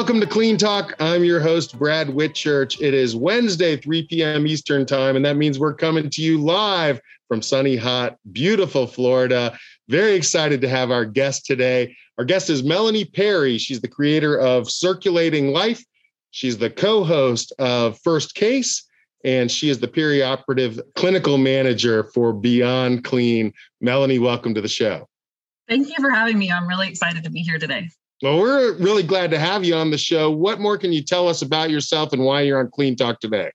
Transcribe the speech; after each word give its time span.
welcome 0.00 0.18
to 0.18 0.26
Clean 0.26 0.56
Talk. 0.56 0.94
I'm 0.98 1.24
your 1.24 1.40
host, 1.40 1.78
Brad 1.78 2.06
Whitchurch. 2.06 2.80
It 2.80 2.94
is 2.94 3.14
Wednesday, 3.14 3.76
3 3.76 4.06
p.m. 4.06 4.46
Eastern 4.46 4.86
Time, 4.86 5.14
and 5.14 5.22
that 5.26 5.36
means 5.36 5.58
we're 5.58 5.74
coming 5.74 6.08
to 6.08 6.22
you 6.22 6.38
live 6.38 6.98
from 7.28 7.42
sunny, 7.42 7.76
hot, 7.76 8.16
beautiful 8.32 8.86
Florida. 8.86 9.58
Very 9.90 10.14
excited 10.14 10.62
to 10.62 10.70
have 10.70 10.90
our 10.90 11.04
guest 11.04 11.44
today. 11.44 11.94
Our 12.16 12.24
guest 12.24 12.48
is 12.48 12.62
Melanie 12.62 13.04
Perry. 13.04 13.58
She's 13.58 13.82
the 13.82 13.88
creator 13.88 14.38
of 14.40 14.70
Circulating 14.70 15.52
Life. 15.52 15.84
She's 16.30 16.56
the 16.56 16.70
co 16.70 17.04
host 17.04 17.52
of 17.58 18.00
First 18.00 18.34
Case, 18.34 18.82
and 19.22 19.50
she 19.50 19.68
is 19.68 19.80
the 19.80 19.88
perioperative 19.88 20.80
clinical 20.94 21.36
manager 21.36 22.04
for 22.14 22.32
Beyond 22.32 23.04
Clean. 23.04 23.52
Melanie, 23.82 24.18
welcome 24.18 24.54
to 24.54 24.62
the 24.62 24.66
show. 24.66 25.06
Thank 25.68 25.88
you 25.88 25.96
for 26.00 26.08
having 26.08 26.38
me. 26.38 26.50
I'm 26.50 26.66
really 26.66 26.88
excited 26.88 27.22
to 27.24 27.30
be 27.30 27.40
here 27.40 27.58
today. 27.58 27.90
Well, 28.22 28.38
we're 28.38 28.74
really 28.74 29.02
glad 29.02 29.30
to 29.30 29.38
have 29.38 29.64
you 29.64 29.74
on 29.74 29.90
the 29.90 29.96
show. 29.96 30.30
What 30.30 30.60
more 30.60 30.76
can 30.76 30.92
you 30.92 31.02
tell 31.02 31.26
us 31.26 31.40
about 31.40 31.70
yourself 31.70 32.12
and 32.12 32.22
why 32.22 32.42
you're 32.42 32.60
on 32.60 32.70
Clean 32.70 32.94
Talk 32.94 33.18
today? 33.20 33.50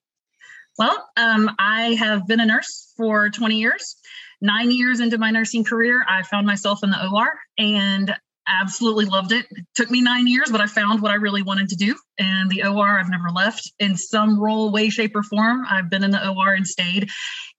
Well, 0.79 1.07
um, 1.17 1.51
I 1.59 1.93
have 1.93 2.27
been 2.27 2.39
a 2.39 2.45
nurse 2.45 2.91
for 2.97 3.29
20 3.29 3.55
years. 3.57 3.95
Nine 4.41 4.71
years 4.71 4.99
into 4.99 5.19
my 5.19 5.29
nursing 5.29 5.63
career, 5.63 6.03
I 6.09 6.23
found 6.23 6.47
myself 6.47 6.83
in 6.83 6.89
the 6.89 7.07
OR 7.07 7.27
and 7.59 8.15
absolutely 8.47 9.05
loved 9.05 9.31
it. 9.31 9.45
It 9.51 9.65
took 9.75 9.91
me 9.91 10.01
nine 10.01 10.27
years, 10.27 10.49
but 10.51 10.61
I 10.61 10.67
found 10.67 11.01
what 11.01 11.11
I 11.11 11.15
really 11.15 11.43
wanted 11.43 11.69
to 11.69 11.75
do. 11.75 11.95
And 12.19 12.49
the 12.49 12.63
OR, 12.63 12.99
I've 12.99 13.09
never 13.09 13.29
left 13.29 13.71
in 13.79 13.95
some 13.95 14.39
role, 14.39 14.71
way, 14.71 14.89
shape, 14.89 15.15
or 15.15 15.23
form. 15.23 15.63
I've 15.69 15.89
been 15.89 16.03
in 16.03 16.11
the 16.11 16.27
OR 16.27 16.53
and 16.53 16.67
stayed. 16.67 17.09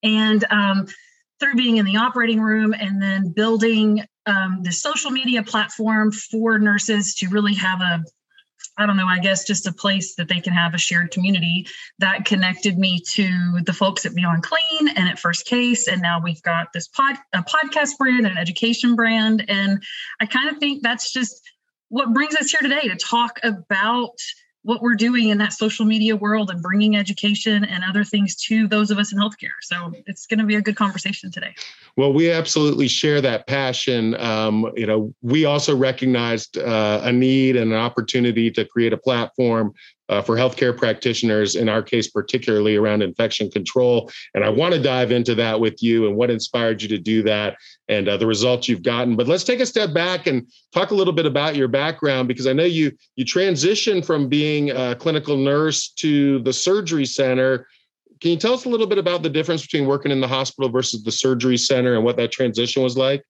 And 0.03 0.45
um, 0.51 0.87
through 1.41 1.55
being 1.55 1.77
in 1.77 1.85
the 1.85 1.97
operating 1.97 2.41
room 2.41 2.75
and 2.75 3.01
then 3.01 3.33
building 3.33 4.05
um, 4.27 4.61
the 4.63 4.73
social 4.73 5.11
media 5.11 5.43
platform 5.43 6.11
for 6.13 6.59
nurses 6.59 7.15
to 7.17 7.29
really 7.29 7.55
have 7.55 7.81
a 7.81 8.03
I 8.79 8.85
don't 8.85 8.99
know, 8.99 9.07
I 9.07 9.21
guess 9.21 9.45
just 9.45 9.67
a 9.67 9.73
place 9.73 10.17
that 10.17 10.29
they 10.29 10.41
can 10.41 10.53
have 10.53 10.75
a 10.75 10.79
shared 10.79 11.11
community 11.11 11.67
that 11.99 12.27
connected 12.27 12.79
me 12.79 13.01
to 13.13 13.61
the 13.65 13.73
folks 13.73 14.05
at 14.05 14.15
Beyond 14.15 14.43
Clean 14.43 14.89
and 14.89 15.09
at 15.09 15.19
First 15.19 15.47
Case. 15.47 15.89
And 15.89 16.03
now 16.03 16.21
we've 16.23 16.43
got 16.43 16.75
this 16.75 16.87
pod, 16.89 17.17
a 17.33 17.43
podcast 17.43 17.97
brand 17.97 18.27
and 18.27 18.37
an 18.37 18.39
education 18.39 18.95
brand. 18.95 19.47
And 19.49 19.83
I 20.21 20.27
kind 20.27 20.51
of 20.51 20.59
think 20.59 20.83
that's 20.83 21.11
just 21.11 21.41
what 21.89 22.13
brings 22.13 22.35
us 22.37 22.51
here 22.51 22.61
today 22.61 22.89
to 22.89 22.97
talk 22.97 23.41
about 23.43 24.19
what 24.67 24.83
we're 24.83 24.97
doing 24.97 25.29
in 25.29 25.39
that 25.39 25.53
social 25.53 25.87
media 25.87 26.17
world 26.17 26.51
and 26.51 26.61
bringing 26.61 26.97
education 26.97 27.65
and 27.65 27.85
other 27.89 28.03
things 28.03 28.35
to 28.35 28.67
those 28.67 28.91
of 28.91 28.99
us 28.99 29.13
in 29.13 29.19
healthcare. 29.19 29.55
So 29.63 29.93
it's 30.07 30.27
going 30.27 30.41
to 30.41 30.45
be 30.45 30.57
a 30.57 30.61
good 30.61 30.75
conversation 30.75 31.31
today. 31.31 31.55
Well, 31.97 32.13
we 32.13 32.33
absolutely 32.33 32.89
share 32.89 33.21
that 33.21 33.47
passion. 33.47 34.17
Um, 34.17 34.73
you 34.77 34.87
know, 34.87 35.15
we 35.23 35.45
also 35.45 35.77
recognized 35.77 36.59
uh, 36.59 37.01
a 37.05 37.13
need 37.13 37.55
and 37.55 37.73
an 37.73 37.79
opportunity 37.79 38.51
to 38.51 38.65
create 38.65 38.93
a 38.93 38.99
platform 38.99 39.73
uh, 40.09 40.23
for 40.23 40.37
healthcare 40.37 40.77
practitioners, 40.77 41.57
in 41.57 41.69
our 41.69 41.83
case, 41.83 42.09
particularly 42.09 42.77
around 42.77 43.03
infection 43.03 43.51
control. 43.51 44.11
And 44.35 44.45
I 44.45 44.49
want 44.49 44.75
to 44.75 44.83
dive 44.83 45.11
into 45.11 45.35
that 45.37 45.59
with 45.59 45.83
you 45.83 46.07
and 46.07 46.17
what 46.17 46.31
inspired 46.31 46.83
you 46.83 46.89
to 46.89 46.99
do 46.99 47.23
that 47.25 47.57
and 47.89 48.09
uh, 48.09 48.17
the 48.17 48.27
results 48.27 48.69
you've 48.69 48.83
gotten. 48.83 49.17
But 49.17 49.27
let's 49.27 49.45
take 49.45 49.61
a 49.61 49.67
step 49.67 49.93
back 49.93 50.27
and 50.27 50.51
talk 50.73 50.91
a 50.91 50.95
little 50.95 51.13
bit 51.13 51.27
about 51.27 51.57
your 51.57 51.69
background 51.69 52.29
because 52.29 52.47
I 52.47 52.53
know 52.53 52.65
you 52.65 52.93
you 53.17 53.25
transitioned 53.25 54.05
from 54.05 54.29
being 54.29 54.71
a 54.71 54.95
clinical 54.95 55.37
nurse 55.37 55.91
to 55.97 56.41
the 56.41 56.53
surgery 56.53 57.07
center. 57.07 57.67
Can 58.21 58.31
you 58.31 58.37
tell 58.39 58.55
us 58.55 58.65
a 58.65 58.69
little 58.69 58.87
bit 58.87 58.99
about 58.99 59.23
the 59.23 59.29
difference 59.29 59.63
between 59.63 59.87
working 59.87 60.11
in 60.11 60.21
the 60.21 60.29
hospital 60.29 60.71
versus 60.71 61.03
the 61.03 61.13
surgery 61.13 61.59
center 61.59 61.95
and 61.95 62.05
what 62.05 62.17
that 62.17 62.33
transition 62.33 62.83
was 62.83 62.97
like? 62.97 63.23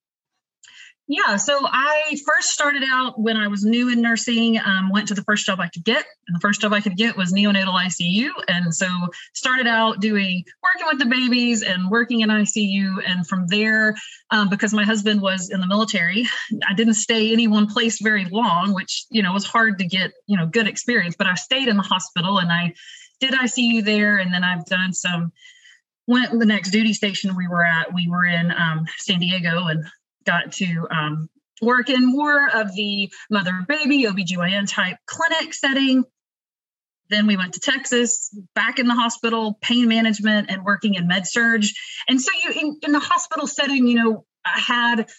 Yeah, 1.09 1.37
so 1.37 1.57
I 1.63 2.17
first 2.25 2.49
started 2.49 2.83
out 2.85 3.17
when 3.17 3.37
I 3.37 3.47
was 3.47 3.63
new 3.63 3.89
in 3.89 4.01
nursing, 4.01 4.59
um, 4.59 4.89
went 4.89 5.07
to 5.07 5.13
the 5.13 5.23
first 5.23 5.45
job 5.45 5.61
I 5.61 5.69
could 5.69 5.85
get. 5.85 6.05
And 6.27 6.35
the 6.35 6.41
first 6.41 6.59
job 6.59 6.73
I 6.73 6.81
could 6.81 6.97
get 6.97 7.15
was 7.15 7.31
neonatal 7.31 7.81
ICU. 7.81 8.29
And 8.49 8.75
so 8.75 8.87
started 9.33 9.67
out 9.67 10.01
doing 10.01 10.43
working 10.61 10.87
with 10.87 10.99
the 10.99 11.05
babies 11.05 11.63
and 11.63 11.89
working 11.89 12.21
in 12.21 12.29
ICU. 12.29 13.01
And 13.07 13.25
from 13.25 13.47
there, 13.47 13.95
um, 14.31 14.49
because 14.49 14.73
my 14.73 14.83
husband 14.83 15.21
was 15.21 15.49
in 15.49 15.61
the 15.61 15.67
military, 15.67 16.27
I 16.67 16.73
didn't 16.73 16.95
stay 16.95 17.31
any 17.31 17.47
one 17.47 17.67
place 17.67 18.01
very 18.01 18.25
long, 18.25 18.73
which, 18.73 19.05
you 19.09 19.23
know, 19.23 19.31
was 19.31 19.45
hard 19.45 19.79
to 19.79 19.85
get, 19.85 20.11
you 20.25 20.35
know, 20.35 20.45
good 20.45 20.67
experience. 20.67 21.15
But 21.17 21.27
I 21.27 21.35
stayed 21.35 21.69
in 21.69 21.77
the 21.77 21.83
hospital 21.83 22.39
and 22.39 22.51
I 22.51 22.73
did 23.21 23.33
ICU 23.33 23.85
there. 23.85 24.17
And 24.17 24.33
then 24.33 24.43
I've 24.43 24.65
done 24.65 24.91
some 24.91 25.31
went 26.05 26.37
the 26.37 26.45
next 26.45 26.71
duty 26.71 26.93
station 26.93 27.35
we 27.35 27.47
were 27.49 27.65
at 27.65 27.93
we 27.93 28.07
were 28.07 28.23
in 28.23 28.49
um, 28.51 28.85
san 28.97 29.19
diego 29.19 29.67
and 29.67 29.83
got 30.27 30.51
to 30.53 30.87
um, 30.91 31.29
work 31.61 31.89
in 31.89 32.05
more 32.05 32.47
of 32.53 32.73
the 32.75 33.11
mother 33.31 33.65
baby 33.67 34.03
OBGYN 34.03 34.71
type 34.71 34.97
clinic 35.07 35.53
setting. 35.53 36.03
Then 37.09 37.25
we 37.25 37.37
went 37.37 37.53
to 37.53 37.59
Texas, 37.59 38.37
back 38.53 38.79
in 38.79 38.87
the 38.87 38.93
hospital, 38.93 39.57
pain 39.61 39.87
management 39.87 40.51
and 40.51 40.63
working 40.63 40.95
in 40.95 41.07
med 41.07 41.25
surg. 41.25 41.63
And 42.07 42.21
so 42.21 42.29
you 42.43 42.51
in, 42.51 42.79
in 42.83 42.91
the 42.91 42.99
hospital 42.99 43.47
setting, 43.47 43.87
you 43.87 43.95
know, 43.95 44.25
I 44.45 44.59
had 44.59 45.09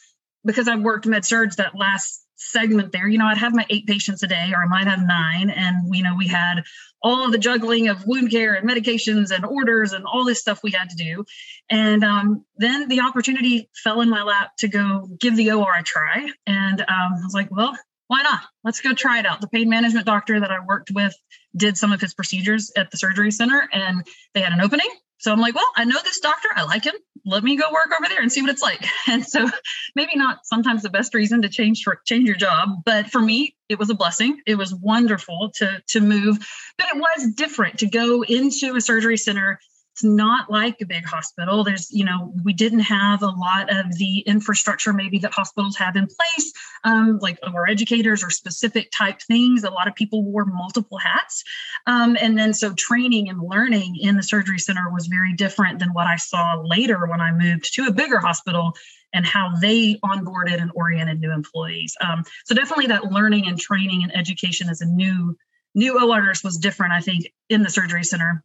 because 0.45 0.69
I 0.69 0.77
worked 0.77 1.07
med 1.07 1.25
surg 1.25 1.53
that 1.57 1.75
last 1.75 2.25
segment 2.37 2.93
there, 2.93 3.09
you 3.09 3.19
know, 3.19 3.27
I'd 3.27 3.39
have 3.39 3.55
my 3.55 3.67
eight 3.71 3.87
patients 3.87 4.23
a 4.23 4.27
day, 4.27 4.53
or 4.55 4.63
I 4.63 4.67
might 4.67 4.87
have 4.87 5.01
nine. 5.05 5.51
And, 5.51 5.95
you 5.95 6.03
know, 6.03 6.15
we 6.17 6.29
had 6.29 6.63
all 7.03 7.31
the 7.31 7.39
juggling 7.39 7.89
of 7.89 8.07
wound 8.07 8.31
care 8.31 8.55
and 8.55 8.69
medications 8.69 9.31
and 9.31 9.45
orders 9.45 9.93
and 9.93 10.05
all 10.05 10.25
this 10.25 10.41
stuff 10.41 10.63
we 10.63 10.73
had 10.73 10.91
to 10.91 10.97
do. 10.97 11.25
And 11.71 12.03
um, 12.05 12.45
then 12.57 12.89
the 12.89 13.01
opportunity 13.01 13.71
fell 13.85 14.01
in 14.01 14.11
my 14.11 14.23
lap 14.23 14.51
to 14.59 14.69
go 14.69 15.09
give 15.21 15.37
the 15.37 15.53
OR 15.53 15.75
a 15.79 15.83
try. 15.83 16.29
And 16.47 16.81
um, 16.81 16.87
I 16.89 17.21
was 17.23 17.35
like, 17.35 17.51
well, 17.51 17.77
why 18.09 18.23
not? 18.23 18.41
Let's 18.65 18.81
go 18.81 18.95
try 18.95 19.19
it 19.19 19.27
out. 19.27 19.41
The 19.41 19.49
pain 19.49 19.69
management 19.69 20.07
doctor 20.07 20.41
that 20.41 20.51
I 20.51 20.65
worked 20.65 20.91
with 20.91 21.15
did 21.57 21.77
some 21.77 21.93
of 21.93 22.01
his 22.01 22.15
procedures 22.15 22.73
at 22.77 22.91
the 22.91 22.97
surgery 22.97 23.31
center 23.31 23.69
and 23.73 24.07
they 24.35 24.41
had 24.41 24.53
an 24.53 24.61
opening. 24.61 24.89
So 25.19 25.33
I'm 25.33 25.41
like, 25.41 25.55
well, 25.55 25.71
I 25.77 25.85
know 25.85 25.99
this 26.05 26.21
doctor. 26.21 26.49
I 26.55 26.63
like 26.63 26.85
him. 26.85 26.95
Let 27.25 27.43
me 27.43 27.57
go 27.57 27.71
work 27.73 27.91
over 27.99 28.09
there 28.09 28.23
and 28.23 28.31
see 28.33 28.41
what 28.41 28.51
it's 28.51 28.63
like. 28.63 28.85
And 29.09 29.27
so 29.27 29.49
maybe 29.97 30.13
not 30.15 30.41
sometimes 30.45 30.83
the 30.83 30.91
best 30.91 31.15
reason 31.15 31.43
to 31.43 31.49
change 31.49 31.83
for, 31.83 32.01
change 32.07 32.27
your 32.27 32.37
job, 32.37 32.69
but 32.85 33.11
for 33.11 33.21
me, 33.21 33.57
it 33.69 33.79
was 33.79 33.91
a 33.91 33.95
blessing. 33.95 34.41
It 34.47 34.57
was 34.57 34.75
wonderful 34.75 35.51
to 35.57 35.83
to 35.89 36.01
move, 36.01 36.39
but 36.77 36.87
it 36.89 36.97
was 36.97 37.33
different 37.35 37.79
to 37.79 37.87
go 37.87 38.23
into 38.23 38.77
a 38.77 38.81
surgery 38.81 39.17
center 39.17 39.59
it's 39.99 40.05
not 40.05 40.49
like 40.49 40.81
a 40.81 40.87
big 40.87 41.05
hospital. 41.05 41.65
There's, 41.65 41.91
you 41.91 42.05
know, 42.05 42.33
we 42.45 42.53
didn't 42.53 42.81
have 42.81 43.21
a 43.21 43.27
lot 43.27 43.69
of 43.69 43.99
the 43.99 44.21
infrastructure 44.21 44.93
maybe 44.93 45.19
that 45.19 45.33
hospitals 45.33 45.77
have 45.77 45.97
in 45.97 46.07
place, 46.07 46.53
um, 46.85 47.19
like 47.21 47.37
our 47.43 47.69
educators 47.69 48.23
or 48.23 48.31
specific 48.31 48.93
type 48.93 49.21
things. 49.21 49.65
A 49.65 49.71
lot 49.71 49.89
of 49.89 49.97
people 49.97 50.23
wore 50.23 50.45
multiple 50.45 50.99
hats. 50.99 51.43
Um, 51.89 52.17
and 52.21 52.39
then 52.39 52.55
so 52.55 52.75
training 52.75 53.29
and 53.29 53.43
learning 53.43 53.97
in 53.97 54.17
the 54.17 54.23
surgery 54.23 54.61
center 54.61 54.89
was 54.89 55.09
very 55.09 55.35
different 55.35 55.81
than 55.81 55.89
what 55.89 56.07
I 56.07 56.15
saw 56.15 56.63
later 56.65 57.09
when 57.09 57.21
I 57.21 57.33
moved 57.33 57.75
to 57.75 57.87
a 57.87 57.93
bigger 57.93 58.21
hospital 58.21 58.75
and 59.13 59.27
how 59.27 59.51
they 59.61 59.97
onboarded 60.05 60.63
and 60.63 60.71
oriented 60.77 61.19
new 61.19 61.33
employees. 61.33 61.97
Um, 62.01 62.23
so 62.45 62.55
definitely 62.55 62.87
that 62.87 63.11
learning 63.11 63.49
and 63.49 63.59
training 63.59 64.05
and 64.05 64.17
education 64.17 64.69
as 64.69 64.81
a 64.81 64.87
new 64.87 65.37
new 65.75 66.01
OR 66.01 66.23
nurse 66.23 66.45
was 66.45 66.57
different, 66.57 66.93
I 66.93 67.01
think, 67.01 67.33
in 67.49 67.63
the 67.63 67.71
surgery 67.71 68.05
center 68.05 68.45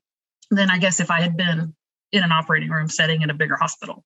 than 0.56 0.70
I 0.70 0.78
guess 0.78 1.00
if 1.00 1.12
I 1.12 1.22
had 1.22 1.38
been 1.38 1.74
in 2.12 2.24
an 2.24 2.32
operating 2.32 2.70
room 2.70 2.88
setting 2.88 3.22
in 3.22 3.30
a 3.30 3.34
bigger 3.34 3.56
hospital. 3.56 4.04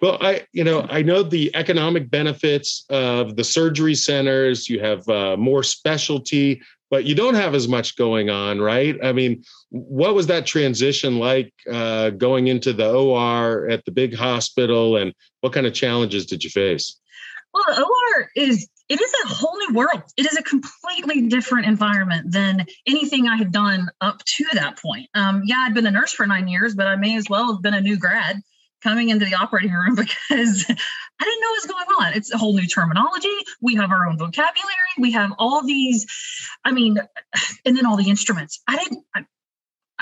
Well, 0.00 0.18
I 0.20 0.46
you 0.52 0.64
know 0.64 0.86
I 0.88 1.02
know 1.02 1.22
the 1.22 1.54
economic 1.54 2.10
benefits 2.10 2.84
of 2.90 3.36
the 3.36 3.44
surgery 3.44 3.94
centers. 3.94 4.68
You 4.68 4.80
have 4.80 5.08
uh, 5.08 5.36
more 5.36 5.62
specialty, 5.62 6.62
but 6.90 7.04
you 7.04 7.14
don't 7.14 7.34
have 7.34 7.54
as 7.54 7.66
much 7.66 7.96
going 7.96 8.30
on, 8.30 8.60
right? 8.60 8.96
I 9.02 9.12
mean, 9.12 9.42
what 9.70 10.14
was 10.14 10.28
that 10.28 10.46
transition 10.46 11.18
like 11.18 11.52
uh, 11.70 12.10
going 12.10 12.46
into 12.46 12.72
the 12.72 12.92
OR 12.92 13.68
at 13.68 13.84
the 13.84 13.90
big 13.90 14.14
hospital, 14.14 14.96
and 14.96 15.12
what 15.40 15.52
kind 15.52 15.66
of 15.66 15.74
challenges 15.74 16.24
did 16.24 16.44
you 16.44 16.50
face? 16.50 17.00
Well, 17.52 17.64
the 17.74 17.82
OR 17.82 18.30
is 18.36 18.68
it 18.88 19.00
is 19.00 19.12
a 19.24 19.28
whole 19.28 19.56
new 19.56 19.74
world. 19.74 20.02
It 20.16 20.26
is 20.26 20.36
a 20.36 20.42
completely 20.42 21.28
different 21.28 21.66
environment 21.66 22.32
than 22.32 22.66
anything 22.86 23.26
I 23.26 23.36
had 23.36 23.50
done 23.50 23.88
up 24.00 24.22
to 24.24 24.44
that 24.54 24.78
point. 24.78 25.08
Um, 25.14 25.42
yeah, 25.46 25.58
I'd 25.60 25.74
been 25.74 25.86
a 25.86 25.90
nurse 25.90 26.12
for 26.12 26.26
nine 26.26 26.48
years, 26.48 26.74
but 26.74 26.86
I 26.86 26.96
may 26.96 27.16
as 27.16 27.26
well 27.28 27.52
have 27.52 27.62
been 27.62 27.74
a 27.74 27.80
new 27.80 27.96
grad 27.96 28.40
coming 28.82 29.08
into 29.08 29.24
the 29.24 29.34
operating 29.34 29.72
room 29.72 29.94
because 29.96 30.64
I 30.68 31.24
didn't 31.24 31.40
know 31.40 31.48
what 31.48 31.62
was 31.62 31.66
going 31.66 32.06
on. 32.06 32.12
It's 32.14 32.32
a 32.32 32.38
whole 32.38 32.54
new 32.54 32.66
terminology. 32.66 33.34
We 33.62 33.76
have 33.76 33.90
our 33.90 34.06
own 34.06 34.18
vocabulary. 34.18 34.74
We 34.98 35.12
have 35.12 35.32
all 35.38 35.64
these, 35.64 36.06
I 36.64 36.72
mean, 36.72 36.98
and 37.64 37.76
then 37.76 37.86
all 37.86 37.96
the 37.96 38.10
instruments. 38.10 38.60
I 38.68 38.76
didn't, 38.76 39.04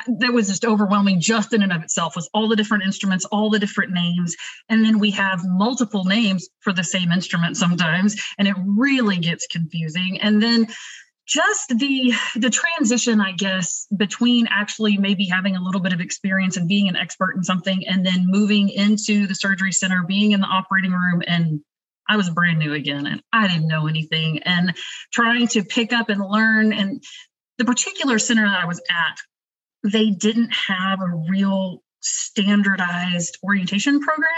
that 0.07 0.33
was 0.33 0.49
just 0.49 0.65
overwhelming 0.65 1.21
just 1.21 1.53
in 1.53 1.63
and 1.63 1.73
of 1.73 1.83
itself 1.83 2.17
with 2.17 2.29
all 2.33 2.49
the 2.49 2.57
different 2.57 2.85
instruments 2.85 3.25
all 3.27 3.51
the 3.51 3.59
different 3.59 3.93
names 3.93 4.35
and 4.69 4.85
then 4.85 4.99
we 4.99 5.11
have 5.11 5.41
multiple 5.45 6.05
names 6.05 6.49
for 6.61 6.73
the 6.73 6.85
same 6.85 7.13
instrument 7.13 7.57
sometimes 7.57 8.21
and 8.39 8.49
it 8.49 8.57
really 8.65 9.19
gets 9.19 9.47
confusing 9.47 10.19
and 10.21 10.43
then 10.43 10.67
just 11.27 11.69
the 11.79 12.13
the 12.37 12.51
transition 12.51 13.21
i 13.21 13.33
guess 13.33 13.87
between 13.97 14.49
actually 14.51 14.97
maybe 14.97 15.27
having 15.27 15.57
a 15.57 15.63
little 15.63 15.81
bit 15.81 15.93
of 15.93 16.01
experience 16.01 16.57
and 16.57 16.69
being 16.69 16.89
an 16.89 16.97
expert 16.97 17.35
in 17.37 17.45
something 17.45 17.87
and 17.87 18.05
then 18.05 18.27
moving 18.27 18.71
into 18.71 19.27
the 19.27 19.35
surgery 19.35 19.73
center 19.73 20.03
being 20.07 20.33
in 20.33 20.41
the 20.41 20.47
operating 20.47 20.93
room 20.93 21.23
and 21.27 21.61
I 22.09 22.17
was 22.17 22.29
brand 22.29 22.59
new 22.59 22.75
again 22.75 23.07
and 23.07 23.23
I 23.33 23.49
didn't 23.49 23.69
know 23.69 23.87
anything. 23.87 24.41
And 24.43 24.75
trying 25.13 25.47
to 25.49 25.65
pick 25.65 25.93
up 25.93 26.09
and 26.09 26.21
learn. 26.21 26.73
And 26.73 27.03
the 27.59 27.65
particular 27.65 28.19
center 28.19 28.47
that 28.47 28.61
I 28.61 28.67
was 28.67 28.81
at, 28.91 29.19
they 29.85 30.11
didn't 30.11 30.53
have 30.53 31.01
a 31.01 31.25
real 31.29 31.83
standardized 32.01 33.39
orientation 33.43 34.01
program 34.01 34.29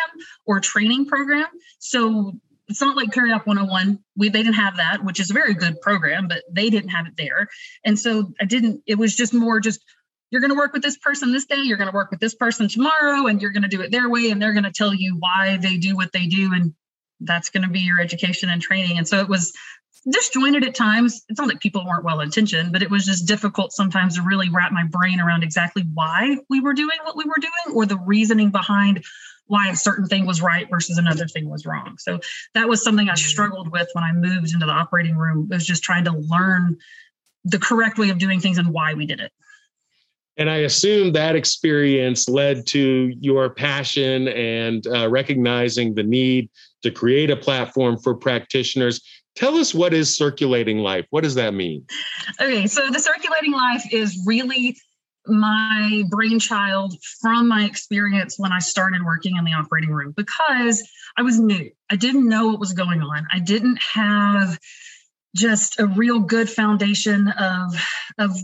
or 0.46 0.60
training 0.60 1.06
program. 1.06 1.46
So 1.78 2.32
it's 2.68 2.80
not 2.80 2.96
like 2.96 3.10
Periop 3.10 3.46
101. 3.46 3.98
We 4.16 4.28
they 4.28 4.42
didn't 4.42 4.54
have 4.54 4.76
that, 4.76 5.04
which 5.04 5.20
is 5.20 5.30
a 5.30 5.34
very 5.34 5.54
good 5.54 5.80
program, 5.80 6.28
but 6.28 6.42
they 6.50 6.70
didn't 6.70 6.90
have 6.90 7.06
it 7.06 7.16
there. 7.16 7.48
And 7.84 7.98
so 7.98 8.32
I 8.40 8.44
didn't, 8.44 8.82
it 8.86 8.96
was 8.96 9.14
just 9.14 9.34
more 9.34 9.60
just 9.60 9.84
you're 10.30 10.40
going 10.40 10.50
to 10.50 10.56
work 10.56 10.72
with 10.72 10.82
this 10.82 10.96
person 10.96 11.32
this 11.32 11.46
day, 11.46 11.60
you're 11.60 11.76
going 11.76 11.90
to 11.90 11.94
work 11.94 12.10
with 12.10 12.18
this 12.18 12.34
person 12.34 12.68
tomorrow, 12.68 13.26
and 13.26 13.40
you're 13.40 13.52
going 13.52 13.62
to 13.62 13.68
do 13.68 13.82
it 13.82 13.92
their 13.92 14.08
way, 14.08 14.30
and 14.30 14.42
they're 14.42 14.52
going 14.52 14.64
to 14.64 14.72
tell 14.72 14.92
you 14.92 15.16
why 15.16 15.58
they 15.58 15.76
do 15.76 15.94
what 15.94 16.12
they 16.12 16.26
do. 16.26 16.52
And 16.52 16.74
that's 17.20 17.50
going 17.50 17.62
to 17.62 17.68
be 17.68 17.80
your 17.80 18.00
education 18.00 18.50
and 18.50 18.60
training. 18.60 18.98
And 18.98 19.06
so 19.06 19.20
it 19.20 19.28
was 19.28 19.52
disjointed 20.10 20.64
at 20.64 20.74
times. 20.74 21.24
It's 21.28 21.38
not 21.38 21.48
that 21.48 21.60
people 21.60 21.84
weren't 21.86 22.04
well 22.04 22.20
intentioned, 22.20 22.72
but 22.72 22.82
it 22.82 22.90
was 22.90 23.06
just 23.06 23.26
difficult 23.26 23.72
sometimes 23.72 24.16
to 24.16 24.22
really 24.22 24.50
wrap 24.50 24.72
my 24.72 24.84
brain 24.84 25.20
around 25.20 25.42
exactly 25.42 25.84
why 25.94 26.38
we 26.50 26.60
were 26.60 26.74
doing 26.74 26.98
what 27.04 27.16
we 27.16 27.24
were 27.24 27.40
doing 27.40 27.76
or 27.76 27.86
the 27.86 27.98
reasoning 27.98 28.50
behind 28.50 29.04
why 29.46 29.68
a 29.68 29.76
certain 29.76 30.06
thing 30.06 30.26
was 30.26 30.40
right 30.40 30.68
versus 30.70 30.96
another 30.98 31.26
thing 31.26 31.48
was 31.48 31.66
wrong. 31.66 31.96
So 31.98 32.18
that 32.54 32.68
was 32.68 32.82
something 32.82 33.10
I 33.10 33.14
struggled 33.14 33.70
with 33.70 33.88
when 33.92 34.04
I 34.04 34.12
moved 34.12 34.52
into 34.52 34.66
the 34.66 34.72
operating 34.72 35.16
room. 35.16 35.48
It 35.50 35.54
was 35.54 35.66
just 35.66 35.82
trying 35.82 36.04
to 36.04 36.12
learn 36.12 36.78
the 37.44 37.58
correct 37.58 37.98
way 37.98 38.08
of 38.10 38.18
doing 38.18 38.40
things 38.40 38.58
and 38.58 38.68
why 38.68 38.94
we 38.94 39.04
did 39.04 39.20
it. 39.20 39.32
And 40.36 40.50
I 40.50 40.58
assume 40.58 41.12
that 41.12 41.36
experience 41.36 42.28
led 42.28 42.66
to 42.68 43.14
your 43.20 43.50
passion 43.50 44.28
and 44.28 44.84
uh, 44.86 45.08
recognizing 45.08 45.94
the 45.94 46.02
need 46.02 46.50
to 46.82 46.90
create 46.90 47.30
a 47.30 47.36
platform 47.36 47.98
for 47.98 48.14
practitioners. 48.14 49.00
Tell 49.34 49.56
us 49.56 49.74
what 49.74 49.92
is 49.92 50.14
circulating 50.14 50.78
life? 50.78 51.06
What 51.10 51.24
does 51.24 51.34
that 51.34 51.54
mean? 51.54 51.86
Okay, 52.40 52.66
so 52.66 52.88
the 52.90 53.00
circulating 53.00 53.52
life 53.52 53.82
is 53.92 54.22
really 54.26 54.76
my 55.26 56.04
brainchild 56.10 56.94
from 57.20 57.48
my 57.48 57.64
experience 57.64 58.38
when 58.38 58.52
I 58.52 58.58
started 58.58 59.04
working 59.04 59.36
in 59.36 59.44
the 59.44 59.52
operating 59.52 59.90
room 59.90 60.12
because 60.16 60.86
I 61.16 61.22
was 61.22 61.40
new. 61.40 61.70
I 61.90 61.96
didn't 61.96 62.28
know 62.28 62.48
what 62.48 62.60
was 62.60 62.74
going 62.74 63.00
on. 63.00 63.26
I 63.32 63.38
didn't 63.38 63.80
have 63.82 64.58
just 65.34 65.80
a 65.80 65.86
real 65.86 66.20
good 66.20 66.48
foundation 66.48 67.28
of 67.28 67.74
of 68.18 68.36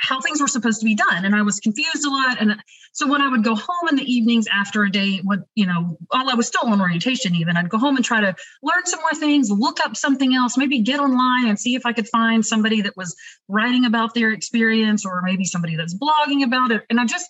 how 0.00 0.20
things 0.20 0.40
were 0.40 0.48
supposed 0.48 0.80
to 0.80 0.84
be 0.84 0.94
done. 0.94 1.24
And 1.24 1.34
i 1.34 1.42
was 1.42 1.60
confused 1.60 2.04
a 2.04 2.10
lot. 2.10 2.40
And 2.40 2.56
so 2.92 3.06
when 3.06 3.20
i 3.20 3.28
would 3.28 3.44
go 3.44 3.54
home 3.54 3.88
in 3.90 3.96
the 3.96 4.12
evenings 4.12 4.46
after 4.52 4.82
a 4.82 4.90
day 4.90 5.18
what 5.18 5.40
you 5.54 5.66
know 5.66 5.96
while 6.08 6.28
i 6.28 6.34
was 6.34 6.46
still 6.46 6.68
on 6.68 6.80
orientation 6.80 7.34
even 7.34 7.56
i'd 7.56 7.68
go 7.68 7.78
home 7.78 7.96
and 7.96 8.04
try 8.04 8.20
to 8.20 8.34
learn 8.62 8.86
some 8.86 9.00
more 9.00 9.14
things 9.14 9.50
look 9.50 9.78
up 9.80 9.96
something 9.96 10.34
else 10.34 10.56
maybe 10.56 10.80
get 10.80 11.00
online 11.00 11.48
and 11.48 11.58
see 11.58 11.74
if 11.74 11.86
i 11.86 11.92
could 11.92 12.08
find 12.08 12.44
somebody 12.44 12.82
that 12.82 12.96
was 12.96 13.14
writing 13.48 13.84
about 13.84 14.14
their 14.14 14.32
experience 14.32 15.04
or 15.06 15.22
maybe 15.22 15.44
somebody 15.44 15.76
that's 15.76 15.94
blogging 15.94 16.44
about 16.44 16.70
it. 16.72 16.82
And 16.90 16.98
i 17.00 17.04
just 17.04 17.28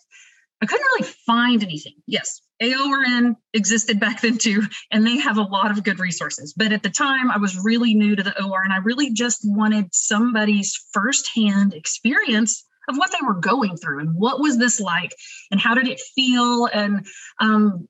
i 0.63 0.67
couldn't 0.67 0.87
really 0.97 1.13
find 1.27 1.63
anything. 1.63 1.95
Yes 2.07 2.41
AORN 2.63 3.37
existed 3.55 3.99
back 3.99 4.21
then 4.21 4.39
too, 4.39 4.63
and 4.91 5.07
they 5.07 5.19
have 5.19 5.39
a 5.39 5.43
lot 5.43 5.71
of 5.71 5.83
good 5.83 5.99
resources. 5.99 6.53
But 6.53 6.73
at 6.73 6.83
the 6.83 6.91
time, 6.91 7.31
I 7.31 7.39
was 7.39 7.59
really 7.59 7.95
new 7.95 8.17
to 8.17 8.23
the 8.23 8.43
OR, 8.43 8.63
and 8.63 8.73
I 8.73 8.79
really 8.79 9.13
just 9.13 9.41
wanted 9.45 9.95
somebody's 9.95 10.79
firsthand 10.93 11.75
experience 11.75 12.65
of 12.89 12.97
what 12.97 13.13
they 13.13 13.25
were 13.25 13.35
going 13.35 13.77
through 13.77 14.01
and 14.01 14.15
what 14.15 14.41
was 14.41 14.59
this 14.59 14.81
like, 14.81 15.15
and 15.51 15.61
how 15.61 15.75
did 15.75 15.89
it 15.89 16.01
feel, 16.15 16.67
and 16.67 17.07
um, 17.41 17.89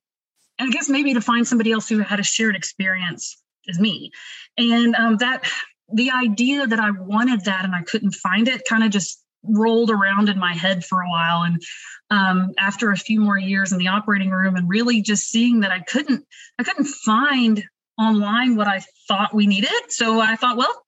and 0.58 0.68
I 0.68 0.70
guess 0.70 0.88
maybe 0.88 1.14
to 1.14 1.20
find 1.20 1.46
somebody 1.46 1.72
else 1.72 1.88
who 1.88 1.98
had 1.98 2.20
a 2.20 2.24
shared 2.24 2.54
experience 2.54 3.42
as 3.68 3.78
me, 3.78 4.12
and 4.56 4.94
um, 4.94 5.16
that 5.18 5.44
the 5.92 6.10
idea 6.10 6.66
that 6.66 6.78
I 6.78 6.92
wanted 6.92 7.44
that 7.46 7.64
and 7.64 7.74
I 7.74 7.82
couldn't 7.82 8.14
find 8.14 8.46
it 8.46 8.62
kind 8.68 8.84
of 8.84 8.90
just 8.90 9.20
rolled 9.42 9.90
around 9.90 10.28
in 10.28 10.38
my 10.38 10.54
head 10.54 10.84
for 10.84 11.00
a 11.02 11.08
while. 11.08 11.42
And 11.42 11.62
um, 12.10 12.52
after 12.58 12.90
a 12.90 12.96
few 12.96 13.20
more 13.20 13.38
years 13.38 13.72
in 13.72 13.78
the 13.78 13.88
operating 13.88 14.30
room 14.30 14.56
and 14.56 14.68
really 14.68 15.00
just 15.00 15.28
seeing 15.28 15.60
that 15.60 15.70
i 15.70 15.78
couldn't 15.78 16.26
i 16.58 16.64
couldn't 16.64 16.86
find 16.86 17.62
online 17.98 18.56
what 18.56 18.66
i 18.66 18.82
thought 19.08 19.34
we 19.34 19.46
needed. 19.46 19.70
So 19.88 20.20
i 20.20 20.36
thought 20.36 20.56
well 20.56 20.82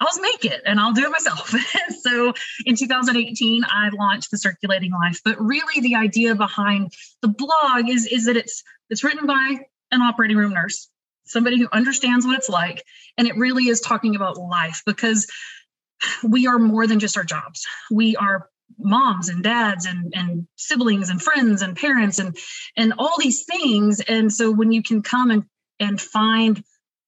i'll 0.00 0.20
make 0.20 0.44
it 0.44 0.60
and 0.66 0.80
i'll 0.80 0.92
do 0.92 1.04
it 1.04 1.10
myself. 1.10 1.54
So 2.04 2.34
in 2.66 2.76
2018 2.76 3.64
i 3.64 3.88
launched 3.90 4.30
the 4.30 4.38
circulating 4.38 4.92
life. 4.92 5.20
But 5.24 5.40
really 5.40 5.80
the 5.80 5.94
idea 5.94 6.34
behind 6.34 6.92
the 7.22 7.28
blog 7.28 7.88
is 7.88 8.06
is 8.06 8.26
that 8.26 8.36
it's 8.36 8.62
it's 8.90 9.02
written 9.02 9.26
by 9.26 9.58
an 9.90 10.02
operating 10.02 10.36
room 10.36 10.52
nurse 10.52 10.88
somebody 11.24 11.58
who 11.58 11.68
understands 11.72 12.26
what 12.26 12.36
it's 12.36 12.48
like. 12.48 12.84
And 13.18 13.26
it 13.26 13.36
really 13.36 13.68
is 13.68 13.80
talking 13.80 14.14
about 14.14 14.36
life 14.36 14.82
because 14.86 15.26
we 16.22 16.46
are 16.46 16.58
more 16.58 16.86
than 16.86 16.98
just 16.98 17.16
our 17.16 17.24
jobs. 17.24 17.66
We 17.90 18.16
are 18.16 18.48
moms 18.78 19.28
and 19.28 19.42
dads 19.42 19.86
and, 19.86 20.12
and 20.16 20.46
siblings 20.56 21.10
and 21.10 21.20
friends 21.20 21.62
and 21.62 21.76
parents 21.76 22.18
and 22.18 22.36
and 22.76 22.94
all 22.98 23.14
these 23.18 23.44
things. 23.44 24.00
And 24.00 24.32
so 24.32 24.50
when 24.50 24.72
you 24.72 24.82
can 24.82 25.02
come 25.02 25.30
and, 25.30 25.44
and 25.78 26.00
find 26.00 26.62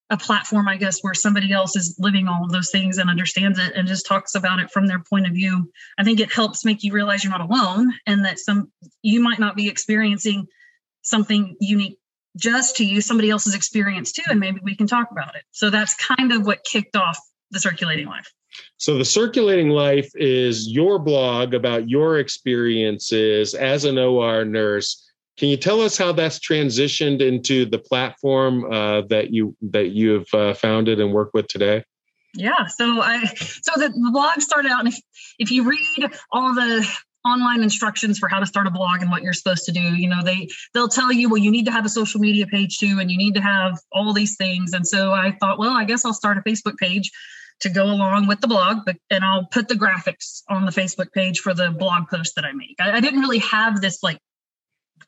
a 0.09 0.17
platform, 0.17 0.69
I 0.69 0.77
guess, 0.77 1.01
where 1.01 1.15
somebody 1.15 1.53
else 1.53 1.75
is 1.75 1.97
living 1.99 2.29
all 2.29 2.45
of 2.45 2.53
those 2.53 2.71
things 2.71 2.99
and 2.99 3.11
understands 3.11 3.59
it 3.59 3.73
and 3.75 3.89
just 3.89 4.07
talks 4.07 4.37
about 4.37 4.61
it 4.61 4.71
from 4.71 4.87
their 4.87 5.01
point 5.01 5.27
of 5.27 5.33
view, 5.33 5.73
I 5.99 6.05
think 6.05 6.21
it 6.21 6.33
helps 6.33 6.65
make 6.65 6.85
you 6.85 6.93
realize 6.93 7.25
you're 7.25 7.37
not 7.37 7.41
alone 7.41 7.93
and 8.07 8.25
that 8.25 8.39
some 8.39 8.71
you 9.03 9.21
might 9.21 9.41
not 9.41 9.57
be 9.57 9.69
experiencing 9.69 10.47
something 11.03 11.57
unique 11.61 11.99
just 12.37 12.77
to 12.77 12.85
you, 12.85 13.01
somebody 13.01 13.31
else's 13.31 13.55
experience 13.55 14.13
too, 14.13 14.23
and 14.29 14.39
maybe 14.39 14.61
we 14.63 14.77
can 14.77 14.87
talk 14.87 15.11
about 15.11 15.35
it. 15.35 15.43
So 15.53 15.71
that's 15.71 15.95
kind 15.95 16.33
of 16.33 16.47
what 16.47 16.65
kicked 16.65 16.95
off 16.95 17.19
the 17.51 17.61
circulating 17.61 18.07
life. 18.07 18.31
So, 18.79 18.99
the 18.99 19.05
Circulating 19.05 19.71
Life 19.71 20.11
is 20.15 20.69
your 20.69 20.99
blog 20.99 21.55
about 21.55 21.89
your 21.89 22.19
experiences 22.19 23.55
as 23.55 23.85
an 23.85 23.99
OR 23.99 24.45
nurse. 24.45 25.03
Can 25.39 25.49
you 25.49 25.57
tell 25.57 25.81
us 25.81 25.99
how 25.99 26.13
that's 26.13 26.39
transitioned 26.39 27.21
into 27.21 27.67
the 27.67 27.79
platform 27.79 28.71
uh, 28.73 29.03
that 29.09 29.33
you 29.33 29.57
that 29.63 29.89
you've 29.89 30.33
uh, 30.33 30.55
founded 30.55 31.01
and 31.01 31.13
work 31.13 31.31
with 31.35 31.47
today? 31.49 31.85
Yeah, 32.35 32.67
so 32.67 33.01
I 33.01 33.25
so 33.25 33.73
the, 33.77 33.89
the 33.89 34.11
blog 34.13 34.41
started 34.41 34.71
out, 34.71 34.81
and 34.81 34.89
if 34.89 35.01
if 35.39 35.51
you 35.51 35.69
read 35.69 36.11
all 36.33 36.55
the 36.55 36.87
online 37.27 37.63
instructions 37.63 38.19
for 38.19 38.29
how 38.29 38.39
to 38.39 38.47
start 38.47 38.67
a 38.67 38.71
blog 38.71 39.03
and 39.03 39.11
what 39.11 39.23
you're 39.23 39.33
supposed 39.33 39.65
to 39.65 39.73
do 39.73 39.81
you 39.81 40.09
know 40.09 40.23
they 40.23 40.49
they'll 40.73 40.89
tell 40.89 41.11
you 41.11 41.29
well 41.29 41.39
you 41.39 41.51
need 41.51 41.65
to 41.65 41.73
have 41.73 41.85
a 41.85 41.89
social 41.89 42.21
media 42.21 42.47
page 42.47 42.79
too 42.79 42.99
and 43.01 43.11
you 43.11 43.19
need 43.19 43.35
to 43.35 43.41
have 43.41 43.81
all 43.91 44.13
these 44.13 44.37
things 44.37 44.73
and 44.73 44.87
so 44.87 45.11
i 45.11 45.37
thought 45.41 45.59
well 45.59 45.73
i 45.73 45.85
guess 45.85 46.05
i'll 46.05 46.15
start 46.15 46.39
a 46.39 46.41
facebook 46.43 46.77
page 46.77 47.11
to 47.61 47.71
go 47.71 47.85
along 47.85 48.27
with 48.29 48.41
the 48.41 48.49
blog, 48.49 48.79
but 48.85 48.97
and 49.11 49.25
I'll 49.25 49.47
put 49.47 49.69
the 49.69 49.75
graphics 49.75 50.43
on 50.49 50.67
the 50.67 50.73
Facebook 50.73 51.13
page 51.13 51.41
for 51.41 51.55
the 51.55 51.71
blog 51.71 52.09
post 52.09 52.35
that 52.37 52.45
I 52.45 52.53
make. 52.53 52.77
I, 52.81 52.93
I 52.93 53.01
didn't 53.01 53.21
really 53.21 53.39
have 53.39 53.81
this 53.81 54.03
like 54.03 54.19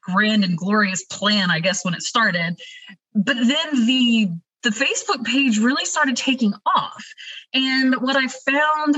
grand 0.00 0.45
and 0.45 0.57
glorious 0.57 1.05
plan, 1.05 1.50
I 1.50 1.61
guess, 1.61 1.85
when 1.85 1.95
it 1.95 2.02
started. 2.02 2.59
But 3.14 3.37
then 3.37 3.87
the 3.87 4.31
the 4.62 4.71
Facebook 4.71 5.25
page 5.25 5.59
really 5.59 5.85
started 5.85 6.17
taking 6.17 6.52
off. 6.67 7.05
And 7.55 7.95
what 7.97 8.17
I 8.17 8.26
found 8.26 8.97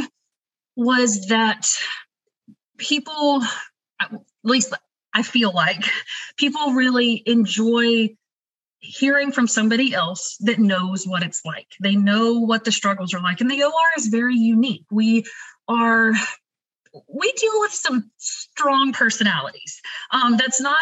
was 0.76 1.26
that 1.28 1.69
people, 2.78 3.42
at 4.00 4.11
least 4.42 4.73
I 5.12 5.23
feel 5.23 5.52
like, 5.52 5.85
people 6.37 6.73
really 6.73 7.23
enjoy 7.26 8.16
hearing 8.80 9.30
from 9.30 9.46
somebody 9.46 9.94
else 9.94 10.37
that 10.40 10.58
knows 10.58 11.06
what 11.06 11.22
it's 11.22 11.44
like. 11.44 11.68
They 11.80 11.96
know 11.96 12.40
what 12.40 12.64
the 12.64 12.72
struggles 12.72 13.14
are 13.14 13.22
like. 13.22 13.40
And 13.40 13.50
the 13.50 13.62
OR 13.62 13.72
is 13.96 14.06
very 14.06 14.37
unique. 14.37 14.84
We 14.90 15.25
are 15.68 16.12
we 17.08 17.32
deal 17.32 17.60
with 17.60 17.72
some 17.72 18.10
strong 18.16 18.92
personalities. 18.92 19.80
Um, 20.10 20.37
that's 20.37 20.60
not 20.60 20.80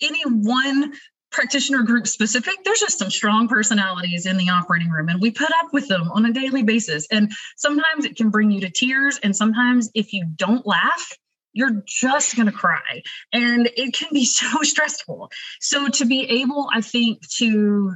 any 0.00 0.22
one 0.22 0.92
practitioner 1.30 1.82
group 1.82 2.06
specific. 2.06 2.54
There's 2.64 2.80
just 2.80 2.98
some 2.98 3.10
strong 3.10 3.48
personalities 3.48 4.24
in 4.24 4.36
the 4.36 4.48
operating 4.50 4.90
room, 4.90 5.08
and 5.08 5.20
we 5.20 5.30
put 5.30 5.50
up 5.50 5.72
with 5.72 5.88
them 5.88 6.10
on 6.12 6.24
a 6.26 6.32
daily 6.32 6.62
basis. 6.62 7.06
And 7.10 7.32
sometimes 7.56 8.04
it 8.04 8.16
can 8.16 8.30
bring 8.30 8.50
you 8.50 8.60
to 8.60 8.70
tears. 8.70 9.18
And 9.22 9.34
sometimes 9.34 9.90
if 9.94 10.12
you 10.12 10.26
don't 10.36 10.66
laugh, 10.66 11.12
you're 11.58 11.82
just 11.84 12.36
going 12.36 12.46
to 12.46 12.52
cry 12.52 13.02
and 13.32 13.68
it 13.76 13.92
can 13.92 14.08
be 14.12 14.24
so 14.40 14.62
stressful. 14.62 15.30
So 15.60 15.88
to 15.88 16.04
be 16.06 16.22
able 16.42 16.68
i 16.72 16.80
think 16.80 17.26
to 17.38 17.94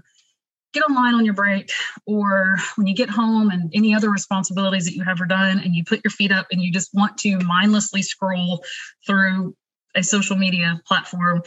get 0.72 0.82
online 0.84 1.14
on 1.14 1.24
your 1.24 1.34
break 1.34 1.70
or 2.06 2.56
when 2.76 2.86
you 2.86 2.94
get 2.94 3.10
home 3.10 3.50
and 3.50 3.70
any 3.74 3.94
other 3.94 4.10
responsibilities 4.10 4.86
that 4.86 4.94
you 4.94 5.04
have 5.04 5.20
are 5.20 5.26
done 5.26 5.58
and 5.58 5.74
you 5.74 5.84
put 5.84 6.00
your 6.02 6.10
feet 6.10 6.32
up 6.32 6.46
and 6.50 6.62
you 6.62 6.72
just 6.72 6.90
want 6.94 7.18
to 7.18 7.38
mindlessly 7.40 8.02
scroll 8.02 8.64
through 9.06 9.54
a 9.94 10.02
social 10.02 10.36
media 10.36 10.80
platform 10.86 11.42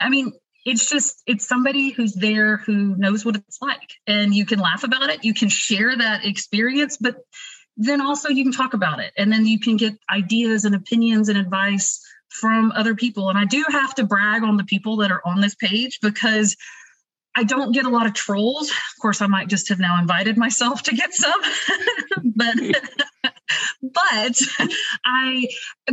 i 0.00 0.08
mean 0.08 0.32
it's 0.64 0.88
just 0.88 1.22
it's 1.26 1.46
somebody 1.46 1.90
who's 1.90 2.14
there 2.14 2.56
who 2.58 2.96
knows 2.96 3.24
what 3.24 3.36
it's 3.36 3.62
like 3.62 3.92
and 4.06 4.34
you 4.34 4.44
can 4.44 4.58
laugh 4.58 4.82
about 4.82 5.08
it 5.08 5.24
you 5.24 5.34
can 5.34 5.48
share 5.48 5.96
that 5.96 6.24
experience 6.24 6.96
but 6.96 7.16
then 7.76 8.00
also 8.00 8.28
you 8.28 8.44
can 8.44 8.52
talk 8.52 8.74
about 8.74 9.00
it 9.00 9.12
and 9.16 9.32
then 9.32 9.46
you 9.46 9.58
can 9.58 9.76
get 9.76 9.94
ideas 10.10 10.64
and 10.64 10.74
opinions 10.74 11.28
and 11.28 11.38
advice 11.38 12.00
from 12.28 12.72
other 12.72 12.94
people. 12.94 13.28
And 13.28 13.38
I 13.38 13.44
do 13.44 13.64
have 13.70 13.94
to 13.96 14.04
brag 14.04 14.42
on 14.42 14.56
the 14.56 14.64
people 14.64 14.98
that 14.98 15.10
are 15.10 15.22
on 15.24 15.40
this 15.40 15.54
page 15.54 15.98
because 16.00 16.56
I 17.34 17.44
don't 17.44 17.72
get 17.72 17.86
a 17.86 17.90
lot 17.90 18.06
of 18.06 18.14
trolls. 18.14 18.70
Of 18.70 19.00
course, 19.00 19.20
I 19.22 19.26
might 19.26 19.48
just 19.48 19.68
have 19.70 19.78
now 19.78 20.00
invited 20.00 20.36
myself 20.36 20.82
to 20.84 20.94
get 20.94 21.14
some, 21.14 21.40
but 22.24 22.56
but 23.82 24.42
I 25.04 25.48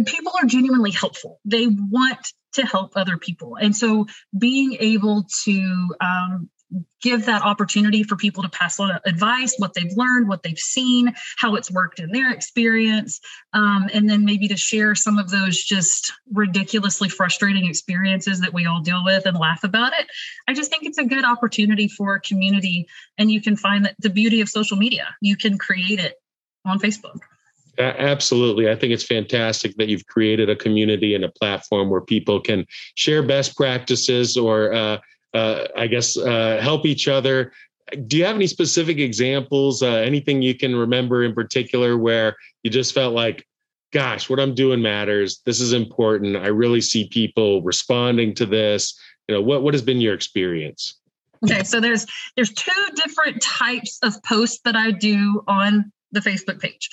people 0.06 0.34
are 0.42 0.46
genuinely 0.46 0.92
helpful. 0.92 1.40
They 1.46 1.68
want 1.68 2.34
to 2.54 2.66
help 2.66 2.94
other 2.96 3.18
people, 3.18 3.56
and 3.56 3.76
so 3.76 4.08
being 4.38 4.76
able 4.80 5.26
to 5.46 5.96
um, 6.02 6.50
give 7.02 7.26
that 7.26 7.42
opportunity 7.42 8.04
for 8.04 8.16
people 8.16 8.44
to 8.44 8.50
pass 8.50 8.80
on 8.80 9.00
advice, 9.06 9.56
what 9.58 9.74
they've 9.74 9.96
learned, 9.96 10.28
what 10.28 10.44
they've 10.44 10.60
seen, 10.60 11.14
how 11.38 11.56
it's 11.56 11.72
worked 11.72 12.00
in 12.00 12.12
their 12.12 12.32
experience, 12.32 13.20
um, 13.54 13.90
and 13.94 14.10
then 14.10 14.26
maybe 14.26 14.48
to 14.48 14.58
share 14.58 14.96
some 14.96 15.18
of 15.18 15.30
those 15.30 15.64
just 15.64 16.12
ridiculously 16.34 17.10
frustrating 17.10 17.66
experiences 17.68 18.40
that 18.42 18.54
we 18.54 18.66
all 18.66 18.82
deal 18.82 19.04
with 19.04 19.26
and 19.26 19.38
laugh 19.38 19.64
about 19.64 19.94
it. 20.00 20.08
I 20.48 20.54
just 20.54 20.70
think 20.70 20.84
it's 20.84 20.98
a 20.98 21.06
good 21.06 21.26
opportunity 21.26 21.88
for 21.88 22.16
a 22.16 22.22
community, 22.22 22.88
and 23.18 23.32
you 23.32 23.42
can 23.42 23.56
find 23.56 23.86
that 23.86 23.96
the 24.00 24.10
beauty 24.10 24.42
of 24.42 24.50
social 24.50 24.78
media. 24.78 25.16
You 25.22 25.38
can 25.38 25.58
create 25.58 26.00
it 26.00 26.16
on 26.66 26.80
Facebook. 26.80 27.20
Absolutely. 27.80 28.70
I 28.70 28.76
think 28.76 28.92
it's 28.92 29.06
fantastic 29.06 29.76
that 29.78 29.88
you've 29.88 30.06
created 30.08 30.50
a 30.50 30.56
community 30.56 31.16
and 31.16 31.24
a 31.24 31.30
platform 31.30 31.90
where 31.90 32.02
people 32.02 32.42
can 32.42 32.66
share 32.96 33.24
best 33.24 33.56
practices 33.56 34.36
or 34.36 34.74
uh, 34.74 34.98
uh, 35.34 35.68
I 35.76 35.88
guess, 35.88 36.18
uh, 36.18 36.60
help 36.62 36.86
each 36.86 37.08
other. 37.08 37.52
Do 38.08 38.18
you 38.18 38.26
have 38.26 38.36
any 38.36 38.48
specific 38.48 39.00
examples? 39.00 39.82
Uh, 39.82 39.88
anything 39.88 40.42
you 40.42 40.56
can 40.56 40.76
remember 40.76 41.24
in 41.24 41.34
particular 41.34 41.98
where 41.98 42.36
you 42.64 42.70
just 42.70 42.94
felt 42.94 43.14
like, 43.14 43.46
gosh, 43.92 44.30
what 44.30 44.40
I'm 44.40 44.54
doing 44.54 44.82
matters. 44.82 45.42
This 45.46 45.60
is 45.60 45.74
important. 45.74 46.38
I 46.38 46.48
really 46.48 46.82
see 46.82 47.08
people 47.08 47.64
responding 47.64 48.36
to 48.36 48.46
this. 48.46 49.00
You 49.28 49.36
know, 49.36 49.42
what 49.42 49.64
what 49.64 49.74
has 49.74 49.82
been 49.82 50.02
your 50.02 50.14
experience? 50.14 51.00
Okay, 51.44 51.64
so 51.64 51.80
there's 51.80 52.06
there's 52.36 52.54
two 52.54 52.72
different 52.96 53.42
types 53.42 53.98
of 54.04 54.22
posts 54.24 54.60
that 54.66 54.76
I 54.76 54.92
do 54.92 55.44
on 55.48 55.92
the 56.12 56.20
Facebook 56.20 56.60
page 56.60 56.90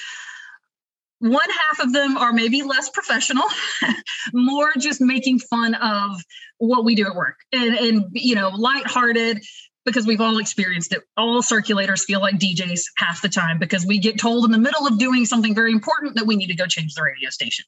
one 1.18 1.48
half 1.48 1.86
of 1.86 1.92
them 1.92 2.16
are 2.16 2.32
maybe 2.32 2.62
less 2.62 2.90
professional 2.90 3.44
more 4.34 4.72
just 4.78 5.00
making 5.00 5.38
fun 5.38 5.74
of 5.74 6.20
what 6.58 6.84
we 6.84 6.94
do 6.94 7.06
at 7.06 7.14
work 7.14 7.36
and, 7.52 7.74
and 7.74 8.04
you 8.12 8.34
know 8.34 8.50
lighthearted 8.50 9.42
because 9.84 10.04
we've 10.04 10.20
all 10.20 10.38
experienced 10.38 10.92
it. 10.92 11.02
All 11.16 11.42
circulators 11.42 12.04
feel 12.04 12.20
like 12.20 12.34
djs 12.34 12.82
half 12.96 13.22
the 13.22 13.28
time 13.28 13.58
because 13.58 13.86
we 13.86 13.98
get 13.98 14.18
told 14.18 14.44
in 14.44 14.50
the 14.50 14.58
middle 14.58 14.86
of 14.86 14.98
doing 14.98 15.24
something 15.24 15.54
very 15.54 15.72
important 15.72 16.16
that 16.16 16.26
we 16.26 16.36
need 16.36 16.48
to 16.48 16.56
go 16.56 16.66
change 16.66 16.94
the 16.94 17.02
radio 17.02 17.30
station. 17.30 17.64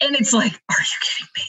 And 0.00 0.16
it's 0.16 0.32
like 0.32 0.52
are 0.52 0.80
you 0.80 0.98
kidding 1.02 1.28
me? 1.36 1.42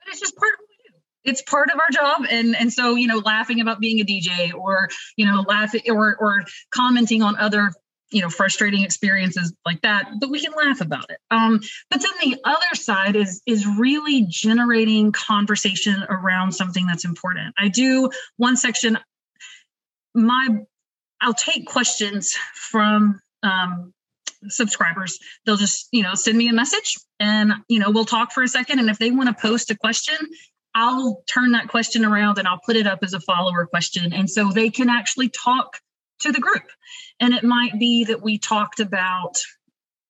But 0.00 0.12
it's 0.12 0.20
just 0.20 0.36
part 0.36 0.52
of 0.52 0.58
what 0.58 0.68
we 0.68 0.90
do. 0.90 0.98
It's 1.24 1.42
part 1.42 1.70
of 1.70 1.78
our 1.78 1.90
job. 1.90 2.26
And 2.30 2.56
and 2.56 2.72
so 2.72 2.96
you 2.96 3.06
know 3.06 3.18
laughing 3.18 3.60
about 3.60 3.80
being 3.80 4.00
a 4.00 4.04
dj 4.04 4.52
or 4.52 4.90
you 5.16 5.24
know 5.24 5.44
laughing 5.48 5.82
or 5.88 6.16
or 6.16 6.44
commenting 6.74 7.22
on 7.22 7.36
other 7.36 7.70
you 8.10 8.20
know 8.20 8.28
frustrating 8.28 8.82
experiences 8.82 9.52
like 9.64 9.80
that 9.82 10.08
but 10.20 10.30
we 10.30 10.40
can 10.40 10.52
laugh 10.52 10.80
about 10.80 11.10
it. 11.10 11.18
Um, 11.30 11.60
but 11.90 12.00
then 12.00 12.12
the 12.22 12.40
other 12.44 12.74
side 12.74 13.16
is 13.16 13.42
is 13.46 13.66
really 13.66 14.26
generating 14.28 15.12
conversation 15.12 16.04
around 16.08 16.52
something 16.52 16.86
that's 16.86 17.04
important. 17.04 17.54
I 17.58 17.68
do 17.68 18.10
one 18.36 18.56
section 18.56 18.98
my 20.14 20.48
i'll 21.20 21.34
take 21.34 21.66
questions 21.66 22.34
from 22.54 23.20
um, 23.42 23.92
subscribers. 24.48 25.18
They'll 25.46 25.56
just 25.56 25.88
you 25.92 26.02
know 26.02 26.14
send 26.14 26.36
me 26.36 26.48
a 26.48 26.52
message 26.52 26.96
and 27.18 27.52
you 27.68 27.78
know 27.78 27.90
we'll 27.90 28.04
talk 28.04 28.32
for 28.32 28.42
a 28.42 28.48
second. 28.48 28.78
And 28.78 28.90
if 28.90 28.98
they 28.98 29.10
want 29.10 29.28
to 29.28 29.40
post 29.40 29.70
a 29.70 29.76
question 29.76 30.16
i'll 30.74 31.24
turn 31.26 31.50
that 31.50 31.66
question 31.66 32.04
around 32.04 32.38
and 32.38 32.46
i'll 32.46 32.60
put 32.64 32.76
it 32.76 32.86
up 32.86 33.00
as 33.02 33.12
a 33.12 33.20
follower 33.20 33.66
question. 33.66 34.12
And 34.12 34.30
so 34.30 34.50
they 34.50 34.70
can 34.70 34.88
actually 34.88 35.28
talk 35.28 35.80
to 36.20 36.32
the 36.32 36.40
group. 36.40 36.64
And 37.18 37.34
it 37.34 37.44
might 37.44 37.78
be 37.78 38.04
that 38.04 38.22
we 38.22 38.38
talked 38.38 38.80
about, 38.80 39.38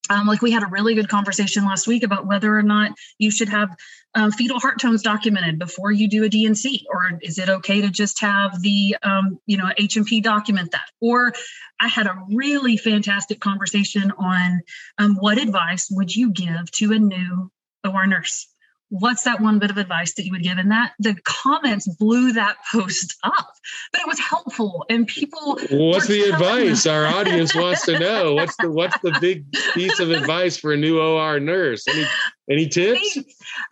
um, 0.08 0.26
like 0.26 0.42
we 0.42 0.50
had 0.50 0.62
a 0.62 0.66
really 0.66 0.94
good 0.94 1.08
conversation 1.08 1.64
last 1.64 1.86
week 1.86 2.02
about 2.02 2.26
whether 2.26 2.56
or 2.56 2.62
not 2.62 2.92
you 3.18 3.30
should 3.30 3.48
have 3.48 3.76
um, 4.14 4.32
fetal 4.32 4.58
heart 4.58 4.80
tones 4.80 5.02
documented 5.02 5.58
before 5.58 5.92
you 5.92 6.08
do 6.08 6.24
a 6.24 6.28
D&C, 6.28 6.84
or 6.92 7.18
is 7.22 7.38
it 7.38 7.48
okay 7.48 7.80
to 7.80 7.90
just 7.90 8.20
have 8.20 8.60
the, 8.60 8.96
um, 9.02 9.38
you 9.46 9.56
know, 9.56 9.70
H&P 9.76 10.20
document 10.20 10.72
that? 10.72 10.90
Or 11.00 11.32
I 11.80 11.88
had 11.88 12.06
a 12.06 12.18
really 12.28 12.76
fantastic 12.76 13.40
conversation 13.40 14.12
on 14.18 14.62
um, 14.98 15.14
what 15.14 15.38
advice 15.38 15.88
would 15.90 16.14
you 16.14 16.32
give 16.32 16.70
to 16.72 16.92
a 16.92 16.98
new 16.98 17.50
OR 17.84 18.06
nurse? 18.06 18.48
What's 18.90 19.22
that 19.22 19.40
one 19.40 19.58
bit 19.58 19.70
of 19.70 19.78
advice 19.78 20.14
that 20.14 20.24
you 20.24 20.32
would 20.32 20.42
give? 20.42 20.58
And 20.58 20.70
that 20.70 20.92
the 20.98 21.16
comments 21.24 21.88
blew 21.88 22.32
that 22.32 22.56
post 22.72 23.16
up 23.24 23.56
but 23.92 24.00
it 24.00 24.06
was 24.06 24.18
helpful. 24.18 24.84
And 24.88 25.06
people 25.06 25.58
what's 25.70 26.06
the 26.06 26.22
advice? 26.22 26.86
Our 26.90 27.06
audience 27.06 27.54
wants 27.54 27.84
to 27.86 27.98
know. 27.98 28.34
What's 28.34 28.56
the 28.56 28.70
what's 28.70 28.98
the 29.00 29.16
big 29.20 29.52
piece 29.74 30.00
of 30.00 30.10
advice 30.10 30.56
for 30.56 30.72
a 30.72 30.76
new 30.76 31.00
or 31.00 31.40
nurse? 31.40 31.86
Any 31.88 32.06
any 32.50 32.68
tips? 32.68 33.18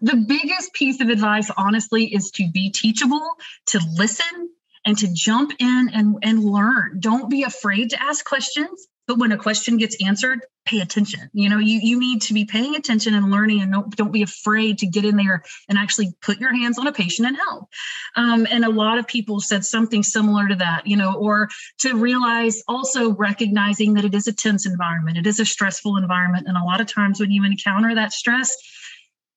The 0.00 0.16
biggest 0.16 0.72
piece 0.72 1.00
of 1.00 1.08
advice 1.08 1.50
honestly 1.56 2.06
is 2.06 2.30
to 2.32 2.50
be 2.50 2.70
teachable 2.70 3.28
to 3.66 3.80
listen 3.94 4.50
and 4.84 4.96
to 4.98 5.08
jump 5.12 5.52
in 5.58 5.90
and, 5.92 6.16
and 6.22 6.44
learn. 6.44 6.98
Don't 7.00 7.28
be 7.28 7.42
afraid 7.42 7.90
to 7.90 8.02
ask 8.02 8.25
questions 8.25 8.87
but 9.09 9.19
when 9.19 9.33
a 9.33 9.38
question 9.38 9.79
gets 9.79 9.97
answered 10.05 10.43
pay 10.69 10.81
attention. 10.81 11.31
You 11.33 11.49
know 11.49 11.59
you 11.59 11.81
you 11.83 11.99
need 11.99 12.23
to 12.23 12.35
be 12.35 12.45
paying 12.45 12.77
attention 12.77 13.15
and 13.15 13.31
learning 13.31 13.62
and 13.62 13.73
don't, 13.73 13.97
don't 13.97 14.12
be 14.12 14.23
afraid 14.23 14.79
to 14.79 14.87
get 14.87 15.05
in 15.05 15.17
there 15.17 15.43
and 15.69 15.79
actually 15.79 16.12
put 16.21 16.38
your 16.38 16.55
hands 16.55 16.79
on 16.79 16.87
a 16.87 16.93
patient 16.93 17.27
and 17.27 17.37
help. 17.37 17.69
Um, 18.17 18.47
and 18.50 18.65
a 18.65 18.71
lot 18.71 18.99
of 18.99 19.07
people 19.07 19.41
said 19.41 19.65
something 19.65 20.03
similar 20.03 20.47
to 20.49 20.57
that 20.57 20.87
you 20.87 20.97
know 20.97 21.15
or 21.15 21.49
to 21.79 21.97
realize 21.97 22.62
also 22.69 23.12
recognizing 23.12 23.95
that 23.95 24.05
it 24.05 24.15
is 24.15 24.29
a 24.29 24.33
tense 24.33 24.67
environment. 24.67 25.17
It 25.17 25.27
is 25.27 25.41
a 25.41 25.47
stressful 25.47 25.97
environment. 25.97 26.47
And 26.47 26.59
a 26.59 26.65
lot 26.65 26.81
of 26.81 26.87
times 26.87 27.19
when 27.19 27.31
you 27.31 27.45
encounter 27.45 27.95
that 27.95 28.12
stress 28.12 28.55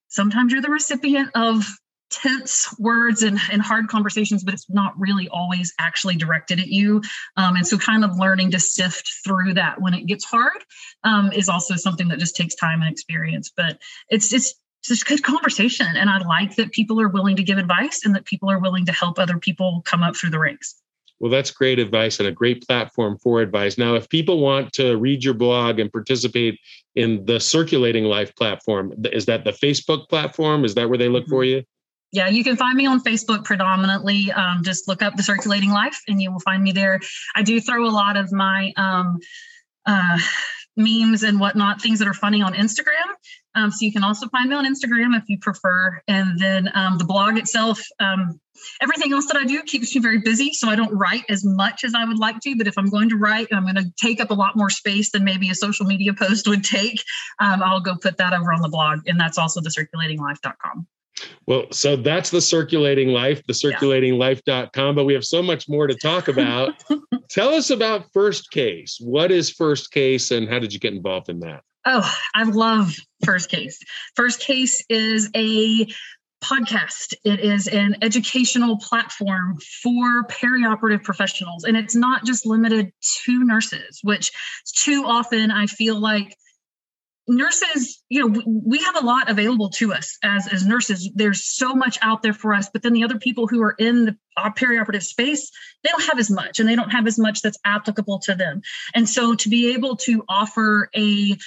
sometimes 0.10 0.52
you're 0.52 0.62
the 0.62 0.70
recipient 0.70 1.30
of 1.36 1.66
tense 2.12 2.74
words 2.78 3.24
and, 3.24 3.40
and 3.52 3.62
hard 3.62 3.88
conversations, 3.88 4.44
but 4.44 4.54
it's 4.54 4.70
not 4.70 4.94
really 5.00 5.28
always 5.30 5.74
actually 5.80 6.16
directed 6.16 6.60
at 6.60 6.68
you. 6.68 7.02
Um, 7.38 7.56
and 7.56 7.66
so, 7.66 7.78
kind 7.78 8.04
of 8.04 8.18
learning 8.18 8.52
to 8.52 8.60
sift 8.60 9.10
through 9.24 9.56
that 9.56 9.82
when 9.82 9.94
it 9.94 10.06
gets 10.06 10.26
hard 10.26 10.64
um, 11.04 11.32
is 11.32 11.50
also 11.50 11.76
something 11.76 12.08
that 12.10 12.20
just 12.20 12.36
takes 12.36 12.56
time 12.56 12.82
and 12.82 12.92
experience. 12.92 13.52
But 13.56 13.80
it's 14.10 14.32
it's 14.34 14.56
just 14.84 15.06
good 15.06 15.24
conversation, 15.24 15.88
and 15.96 16.10
I 16.10 16.20
like 16.20 16.56
that 16.56 16.72
people 16.72 17.00
are 17.02 17.10
willing 17.10 17.36
to 17.38 17.44
give 17.44 17.58
advice 17.58 18.02
and 18.06 18.16
that 18.16 18.26
people 18.26 18.50
are 18.52 18.60
willing 18.60 18.86
to 18.86 18.92
help 18.92 19.18
other 19.18 19.38
people 19.38 19.82
come 19.86 20.04
up 20.04 20.16
through 20.16 20.32
the 20.32 20.40
ranks. 20.40 20.76
Well, 21.22 21.30
that's 21.30 21.52
great 21.52 21.78
advice 21.78 22.18
and 22.18 22.28
a 22.28 22.32
great 22.32 22.66
platform 22.66 23.16
for 23.20 23.42
advice. 23.42 23.78
Now, 23.78 23.94
if 23.94 24.10
people 24.10 24.40
want 24.40 24.74
to 24.74 24.98
read 24.98 25.24
your 25.24 25.36
blog 25.36 25.78
and 25.78 25.92
participate 25.92 26.60
in 26.96 27.24
the 27.26 27.40
Circulating 27.40 28.06
Life 28.06 28.36
platform, 28.36 28.92
is 29.14 29.28
that 29.28 29.44
the 29.44 29.52
Facebook 29.52 30.10
platform? 30.10 30.66
Is 30.66 30.74
that 30.74 30.90
where 30.90 30.98
they 30.98 31.10
look 31.10 31.26
mm-hmm. 31.26 31.32
for 31.32 31.44
you? 31.44 31.62
Yeah, 32.12 32.28
you 32.28 32.44
can 32.44 32.58
find 32.58 32.76
me 32.76 32.86
on 32.86 33.02
Facebook 33.02 33.46
predominantly. 33.46 34.32
Um, 34.32 34.64
just 34.64 34.88
look 34.88 35.02
up 35.02 35.16
the 35.16 35.24
Circulating 35.24 35.72
Life, 35.72 36.00
and 36.08 36.22
you 36.22 36.32
will 36.32 36.42
find 36.42 36.62
me 36.62 36.72
there. 36.72 37.00
I 37.36 37.42
do 37.42 37.62
throw 37.62 37.86
a 37.86 37.90
lot 37.90 38.18
of 38.18 38.32
my 38.32 38.74
um, 38.76 39.20
uh, 39.86 40.18
memes 40.76 41.24
and 41.24 41.40
whatnot, 41.40 41.82
things 41.82 42.00
that 42.00 42.08
are 42.08 42.14
funny 42.14 42.42
on 42.42 42.54
Instagram. 42.54 43.16
Um, 43.56 43.72
so 43.72 43.86
you 43.86 43.92
can 43.92 44.04
also 44.04 44.28
find 44.30 44.50
me 44.50 44.56
on 44.56 44.66
Instagram 44.66 45.18
if 45.18 45.24
you 45.28 45.38
prefer. 45.40 46.02
And 46.08 46.40
then 46.40 46.70
um, 46.74 46.98
the 46.98 47.04
blog 47.04 47.38
itself, 47.38 47.82
um, 48.00 48.40
everything 48.82 49.12
else 49.12 49.28
that 49.28 49.36
I 49.36 49.44
do 49.44 49.62
keeps 49.64 49.94
me 49.94 50.02
very 50.02 50.20
busy. 50.20 50.54
So 50.54 50.70
I 50.70 50.76
don't 50.76 50.94
write 50.94 51.24
as 51.30 51.44
much 51.44 51.84
as 51.84 51.94
I 51.94 52.06
would 52.06 52.20
like 52.20 52.40
to. 52.42 52.56
But 52.56 52.68
if 52.68 52.78
I'm 52.78 52.90
going 52.90 53.10
to 53.10 53.18
write, 53.18 53.48
I'm 53.52 53.64
going 53.64 53.76
to 53.76 53.92
take 53.98 54.22
up 54.22 54.32
a 54.32 54.36
lot 54.36 54.56
more 54.56 54.70
space 54.70 55.12
than 55.12 55.26
maybe 55.26 55.50
a 55.50 55.56
social 55.56 55.86
media 55.86 56.14
post 56.14 56.48
would 56.48 56.64
take. 56.64 57.04
Um, 57.40 57.62
I'll 57.62 57.82
go 57.82 57.96
put 57.96 58.18
that 58.18 58.34
over 58.34 58.54
on 58.54 58.62
the 58.62 58.70
blog. 58.70 59.02
And 59.08 59.20
that's 59.20 59.38
also 59.38 59.60
the 59.60 59.70
circulatinglife.com. 59.70 60.88
Well, 61.48 61.66
so 61.72 61.96
that's 61.96 62.30
the 62.30 62.42
circulating 62.42 63.10
life, 63.10 63.42
the 63.48 63.54
circulatinglife.com, 63.54 64.96
but 64.96 65.06
we 65.06 65.14
have 65.14 65.26
so 65.26 65.42
much 65.42 65.68
more 65.68 65.88
to 65.88 65.96
talk 65.96 66.28
about. 66.28 66.74
Tell 67.30 67.50
us 67.50 67.70
about 67.70 68.12
First 68.14 68.52
Case. 68.52 68.98
What 69.02 69.32
is 69.32 69.50
First 69.50 69.92
Case 69.92 70.32
and 70.32 70.50
how 70.50 70.60
did 70.60 70.74
you 70.74 70.80
get 70.80 70.94
involved 70.94 71.30
in 71.30 71.40
that? 71.40 71.64
Oh, 71.86 72.10
I 72.36 72.44
love 72.44 72.94
First 73.26 73.50
Case. 73.50 73.80
First 74.16 74.42
Case 74.42 74.84
is 74.90 75.30
a 75.36 75.88
podcast. 76.44 77.14
It 77.24 77.40
is 77.40 77.68
an 77.68 77.96
educational 78.02 78.78
platform 78.78 79.58
for 79.82 80.24
perioperative 80.28 81.04
professionals. 81.04 81.64
And 81.64 81.78
it's 81.78 81.96
not 81.96 82.26
just 82.26 82.46
limited 82.46 82.92
to 83.24 83.44
nurses, 83.44 84.00
which 84.04 84.32
too 84.76 85.04
often 85.06 85.52
I 85.52 85.68
feel 85.68 86.00
like 86.00 86.36
nurses 87.32 88.04
you 88.10 88.20
know 88.20 88.44
we 88.46 88.80
have 88.80 88.96
a 89.02 89.06
lot 89.06 89.30
available 89.30 89.70
to 89.70 89.94
us 89.94 90.18
as 90.24 90.48
as 90.48 90.66
nurses. 90.66 91.10
There's 91.16 91.44
so 91.46 91.74
much 91.74 91.98
out 92.02 92.22
there 92.22 92.34
for 92.34 92.54
us 92.54 92.70
but 92.72 92.84
then 92.84 92.94
the 92.94 93.04
other 93.04 93.18
people 93.18 93.48
who 93.48 93.62
are 93.64 93.76
in 93.78 94.06
the 94.06 94.18
perioperative 94.38 95.04
space 95.04 95.52
they 95.84 95.90
don't 95.90 96.04
have 96.04 96.20
as 96.20 96.30
much 96.30 96.60
and 96.60 96.68
they 96.68 96.76
don't 96.76 96.90
have 96.90 97.08
as 97.08 97.18
much 97.18 97.42
that's 97.42 97.58
applicable 97.66 98.20
to 98.20 98.36
them. 98.36 98.62
And 98.94 99.08
so 99.08 99.36
to 99.36 99.50
be 99.50 99.74
able 99.74 99.96
to 99.98 100.24
offer 100.30 100.90
a 100.96 101.38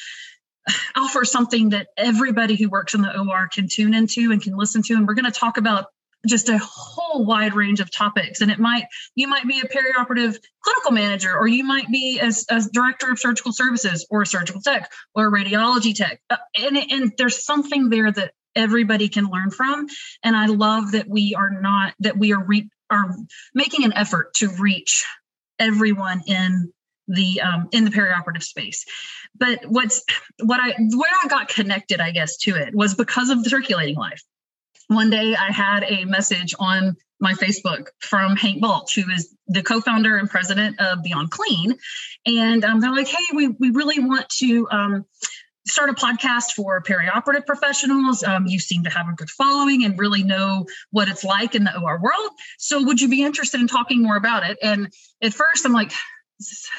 offer 0.97 1.25
something 1.25 1.71
that 1.71 1.89
everybody 1.97 2.57
who 2.57 2.71
works 2.71 2.95
in 2.95 3.03
the 3.03 3.19
OR 3.19 3.49
can 3.53 3.69
tune 3.71 3.95
into 3.95 4.33
and 4.33 4.43
can 4.43 4.57
listen 4.57 4.83
to 4.83 4.95
and 4.95 5.07
we're 5.07 5.15
going 5.15 5.31
to 5.31 5.39
talk 5.39 5.59
about 5.59 5.87
just 6.27 6.49
a 6.49 6.59
whole 6.59 7.25
wide 7.25 7.55
range 7.55 7.81
of 7.81 7.91
topics. 7.91 8.41
And 8.41 8.51
it 8.51 8.59
might 8.59 8.87
you 9.15 9.29
might 9.29 9.47
be 9.47 9.61
a 9.61 9.65
perioperative 9.65 10.39
clinical 10.63 10.93
manager 10.93 11.37
or 11.37 11.47
you 11.47 11.65
might 11.65 11.89
be 11.89 12.21
as, 12.21 12.47
as 12.51 12.69
director 12.69 13.11
of 13.11 13.19
surgical 13.19 13.53
services 13.53 14.07
or 14.11 14.23
a 14.23 14.27
surgical 14.27 14.61
tech 14.61 14.91
or 15.15 15.27
a 15.27 15.31
radiology 15.31 15.95
tech. 15.95 16.21
Uh, 16.31 16.37
and, 16.61 16.77
and 16.77 17.13
there's 17.19 17.45
something 17.45 17.89
there 17.89 18.11
that 18.11 18.33
everybody 18.57 19.09
can 19.09 19.27
learn 19.27 19.51
from. 19.51 19.87
And 20.23 20.37
i 20.37 20.47
love 20.47 20.93
that 20.93 21.09
we 21.09 21.35
are 21.35 21.51
not 21.51 21.95
that 22.01 22.17
we 22.17 22.33
are 22.33 22.45
re- 22.45 22.71
are 22.91 23.15
making 23.55 23.85
an 23.85 23.93
effort 23.95 24.35
to 24.35 24.49
reach 24.49 25.05
everyone 25.59 26.23
in 26.27 26.73
the 27.09 27.41
um, 27.41 27.69
in 27.73 27.85
the 27.85 27.91
perioperative 27.91 28.43
space. 28.43 28.85
But 29.37 29.61
what's 29.67 30.05
what 30.43 30.61
i 30.61 30.75
where 30.95 31.11
i 31.23 31.29
got 31.29 31.49
connected 31.49 32.01
i 32.01 32.11
guess 32.13 32.37
to 32.39 32.55
it 32.55 32.75
was 32.75 32.95
because 32.95 33.31
of 33.31 33.43
the 33.43 33.51
circulating 33.51 33.97
life 33.97 34.23
one 34.89 35.11
day 35.11 35.35
I 35.35 35.51
had 35.51 35.85
a 35.85 36.05
message 36.05 36.55
on 36.59 36.97
my 37.21 37.33
Facebook 37.33 37.89
from 38.01 38.37
Hank 38.37 38.61
Balch, 38.61 38.97
who 38.97 39.11
is 39.11 39.35
the 39.47 39.63
co-founder 39.63 40.17
and 40.17 40.29
president 40.29 40.81
of 40.81 41.03
Beyond 41.03 41.31
Clean. 41.31 41.75
And 42.27 42.65
um, 42.65 42.81
they're 42.81 42.93
like, 42.93 43.09
hey, 43.09 43.25
we, 43.35 43.49
we 43.49 43.71
really 43.71 43.99
want 43.99 44.29
to 44.41 44.69
um, 44.71 45.07
start 45.67 45.91
a 45.91 45.95
podcast 45.95 46.53
for 46.53 46.83
perioperative 46.83 47.47
professionals. 47.47 48.23
Um, 48.23 48.47
you 48.47 48.59
seem 48.59 48.85
to 48.85 48.91
have 48.91 49.09
a 49.09 49.13
good 49.13 49.31
following 49.31 49.85
and 49.85 49.99
really 49.99 50.23
know 50.23 50.67
what 50.91 51.09
it's 51.09 51.25
like 51.25 51.55
in 51.55 51.65
the 51.65 51.79
OR 51.79 52.01
world. 52.01 52.31
So 52.59 52.83
would 52.85 53.01
you 53.01 53.09
be 53.09 53.23
interested 53.23 53.61
in 53.61 53.69
talking 53.69 54.03
more 54.03 54.17
about 54.17 54.49
it? 54.49 54.59
And 54.63 54.93
at 55.23 55.33
first 55.33 55.65
I'm 55.65 55.73
like, 55.73 55.93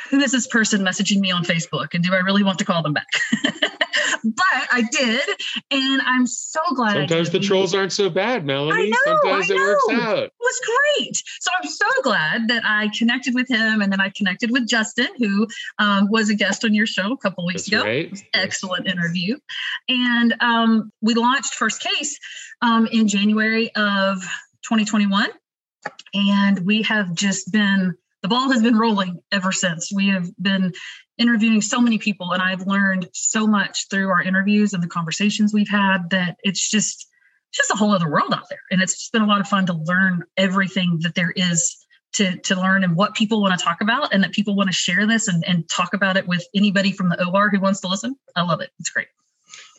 who 0.09 0.19
is 0.19 0.31
this 0.31 0.47
person 0.47 0.81
messaging 0.81 1.19
me 1.19 1.31
on 1.31 1.43
Facebook 1.43 1.93
and 1.93 2.03
do 2.03 2.13
I 2.13 2.17
really 2.17 2.43
want 2.43 2.59
to 2.59 2.65
call 2.65 2.83
them 2.83 2.93
back? 2.93 3.07
but 4.23 4.67
I 4.71 4.83
did, 4.91 5.23
and 5.71 6.01
I'm 6.01 6.27
so 6.27 6.59
glad. 6.73 6.93
Sometimes 6.93 7.29
the 7.29 7.39
trolls 7.39 7.73
aren't 7.73 7.93
so 7.93 8.09
bad, 8.09 8.45
Melanie. 8.45 8.87
I 8.87 8.89
Know, 8.89 8.97
Sometimes 9.05 9.49
it 9.49 9.57
works 9.57 9.83
out. 9.91 10.23
It 10.23 10.33
was 10.39 10.61
great. 10.65 11.15
So 11.39 11.51
I'm 11.61 11.69
so 11.69 11.85
glad 12.03 12.47
that 12.47 12.63
I 12.65 12.89
connected 12.97 13.35
with 13.35 13.47
him, 13.47 13.81
and 13.81 13.91
then 13.91 14.01
I 14.01 14.11
connected 14.15 14.51
with 14.51 14.67
Justin, 14.67 15.07
who 15.17 15.47
um, 15.79 16.09
was 16.09 16.29
a 16.29 16.35
guest 16.35 16.65
on 16.65 16.73
your 16.73 16.87
show 16.87 17.11
a 17.11 17.17
couple 17.17 17.45
weeks 17.45 17.69
That's 17.69 17.83
ago. 17.83 17.83
Right. 17.83 18.23
Excellent 18.33 18.87
interview, 18.87 19.37
and 19.87 20.35
um, 20.39 20.91
we 21.01 21.13
launched 21.13 21.53
First 21.53 21.81
Case 21.81 22.17
um, 22.61 22.87
in 22.91 23.07
January 23.07 23.73
of 23.75 24.21
2021, 24.63 25.29
and 26.13 26.65
we 26.65 26.81
have 26.83 27.13
just 27.13 27.51
been 27.51 27.95
the 28.25 28.29
ball 28.29 28.51
has 28.51 28.63
been 28.63 28.75
rolling 28.75 29.19
ever 29.31 29.51
since. 29.51 29.91
We 29.93 30.07
have 30.07 30.27
been 30.41 30.73
interviewing 31.19 31.61
so 31.61 31.79
many 31.79 31.99
people, 31.99 32.31
and 32.31 32.41
I've 32.41 32.65
learned 32.65 33.07
so 33.13 33.45
much 33.45 33.87
through 33.87 34.09
our 34.09 34.19
interviews 34.19 34.73
and 34.73 34.81
the 34.81 34.87
conversations 34.87 35.53
we've 35.53 35.69
had 35.69 36.09
that 36.09 36.37
it's 36.41 36.67
just 36.67 37.07
just 37.53 37.69
a 37.69 37.75
whole 37.75 37.93
other 37.93 38.09
world 38.09 38.33
out 38.33 38.49
there. 38.49 38.63
And 38.71 38.81
it's 38.81 38.97
just 38.97 39.11
been 39.11 39.21
a 39.21 39.27
lot 39.27 39.41
of 39.41 39.47
fun 39.47 39.67
to 39.67 39.73
learn 39.73 40.23
everything 40.37 40.97
that 41.03 41.13
there 41.13 41.33
is 41.35 41.77
to, 42.13 42.35
to 42.37 42.55
learn 42.55 42.83
and 42.83 42.95
what 42.95 43.13
people 43.13 43.43
want 43.43 43.57
to 43.59 43.63
talk 43.63 43.79
about 43.79 44.11
and 44.11 44.23
that 44.23 44.31
people 44.31 44.55
want 44.55 44.69
to 44.69 44.75
share 44.75 45.05
this 45.05 45.27
and, 45.27 45.45
and 45.47 45.69
talk 45.69 45.93
about 45.93 46.17
it 46.17 46.27
with 46.27 46.43
anybody 46.55 46.91
from 46.91 47.09
the 47.09 47.27
OR 47.27 47.51
who 47.51 47.59
wants 47.59 47.79
to 47.81 47.87
listen. 47.87 48.15
I 48.35 48.41
love 48.41 48.59
it. 48.59 48.71
It's 48.79 48.89
great. 48.89 49.07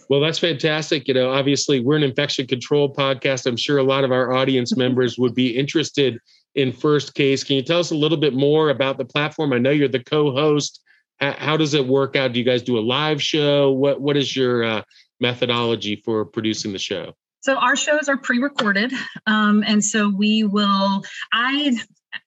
Well, 0.08 0.20
that's 0.20 0.38
fantastic. 0.38 1.08
You 1.08 1.14
know, 1.14 1.32
obviously, 1.32 1.80
we're 1.80 1.96
an 1.96 2.04
infection 2.04 2.46
control 2.46 2.94
podcast. 2.94 3.44
I'm 3.44 3.56
sure 3.56 3.78
a 3.78 3.82
lot 3.82 4.04
of 4.04 4.12
our 4.12 4.32
audience 4.32 4.76
members 4.76 5.18
would 5.18 5.34
be 5.34 5.56
interested 5.56 6.20
in 6.56 6.72
First 6.72 7.14
Case. 7.14 7.44
Can 7.44 7.56
you 7.56 7.62
tell 7.62 7.78
us 7.78 7.92
a 7.92 7.94
little 7.94 8.18
bit 8.18 8.34
more 8.34 8.70
about 8.70 8.98
the 8.98 9.04
platform? 9.04 9.52
I 9.52 9.58
know 9.58 9.70
you're 9.70 9.88
the 9.88 10.02
co-host. 10.02 10.80
How 11.20 11.56
does 11.56 11.74
it 11.74 11.86
work 11.86 12.16
out? 12.16 12.32
Do 12.32 12.38
you 12.38 12.44
guys 12.44 12.62
do 12.62 12.78
a 12.78 12.80
live 12.80 13.22
show? 13.22 13.70
What 13.70 14.00
What 14.00 14.16
is 14.16 14.34
your 14.34 14.64
uh, 14.64 14.82
methodology 15.20 16.02
for 16.04 16.24
producing 16.24 16.72
the 16.72 16.78
show? 16.78 17.14
So 17.40 17.54
our 17.54 17.76
shows 17.76 18.08
are 18.08 18.16
pre-recorded, 18.16 18.92
um, 19.26 19.62
and 19.66 19.82
so 19.84 20.10
we 20.10 20.44
will. 20.44 21.04
I 21.32 21.76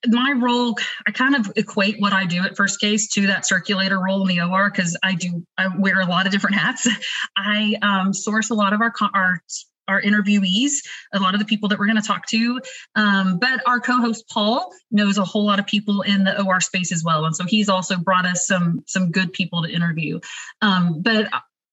my 0.06 0.32
role 0.40 0.76
i 1.06 1.10
kind 1.10 1.34
of 1.34 1.50
equate 1.56 1.96
what 1.98 2.12
i 2.12 2.24
do 2.24 2.44
at 2.44 2.56
first 2.56 2.80
case 2.80 3.08
to 3.08 3.26
that 3.26 3.44
circulator 3.44 3.98
role 3.98 4.22
in 4.22 4.28
the 4.28 4.40
or 4.40 4.70
because 4.70 4.96
i 5.02 5.14
do 5.14 5.44
i 5.58 5.66
wear 5.78 6.00
a 6.00 6.06
lot 6.06 6.26
of 6.26 6.32
different 6.32 6.54
hats 6.54 6.88
i 7.36 7.74
um, 7.82 8.12
source 8.12 8.50
a 8.50 8.54
lot 8.54 8.72
of 8.72 8.80
our 8.80 8.92
our 9.12 9.42
our 9.90 10.00
interviewees, 10.00 10.86
a 11.12 11.18
lot 11.18 11.34
of 11.34 11.40
the 11.40 11.46
people 11.46 11.68
that 11.68 11.78
we're 11.78 11.86
going 11.86 12.00
to 12.00 12.06
talk 12.06 12.26
to. 12.26 12.60
Um, 12.94 13.38
but 13.38 13.60
our 13.66 13.80
co-host 13.80 14.28
Paul 14.30 14.72
knows 14.90 15.18
a 15.18 15.24
whole 15.24 15.44
lot 15.44 15.58
of 15.58 15.66
people 15.66 16.02
in 16.02 16.24
the 16.24 16.40
OR 16.42 16.60
space 16.60 16.92
as 16.92 17.02
well, 17.04 17.24
and 17.24 17.34
so 17.34 17.44
he's 17.44 17.68
also 17.68 17.98
brought 17.98 18.24
us 18.24 18.46
some 18.46 18.82
some 18.86 19.10
good 19.10 19.32
people 19.32 19.62
to 19.62 19.68
interview. 19.68 20.20
Um, 20.62 21.02
but 21.02 21.28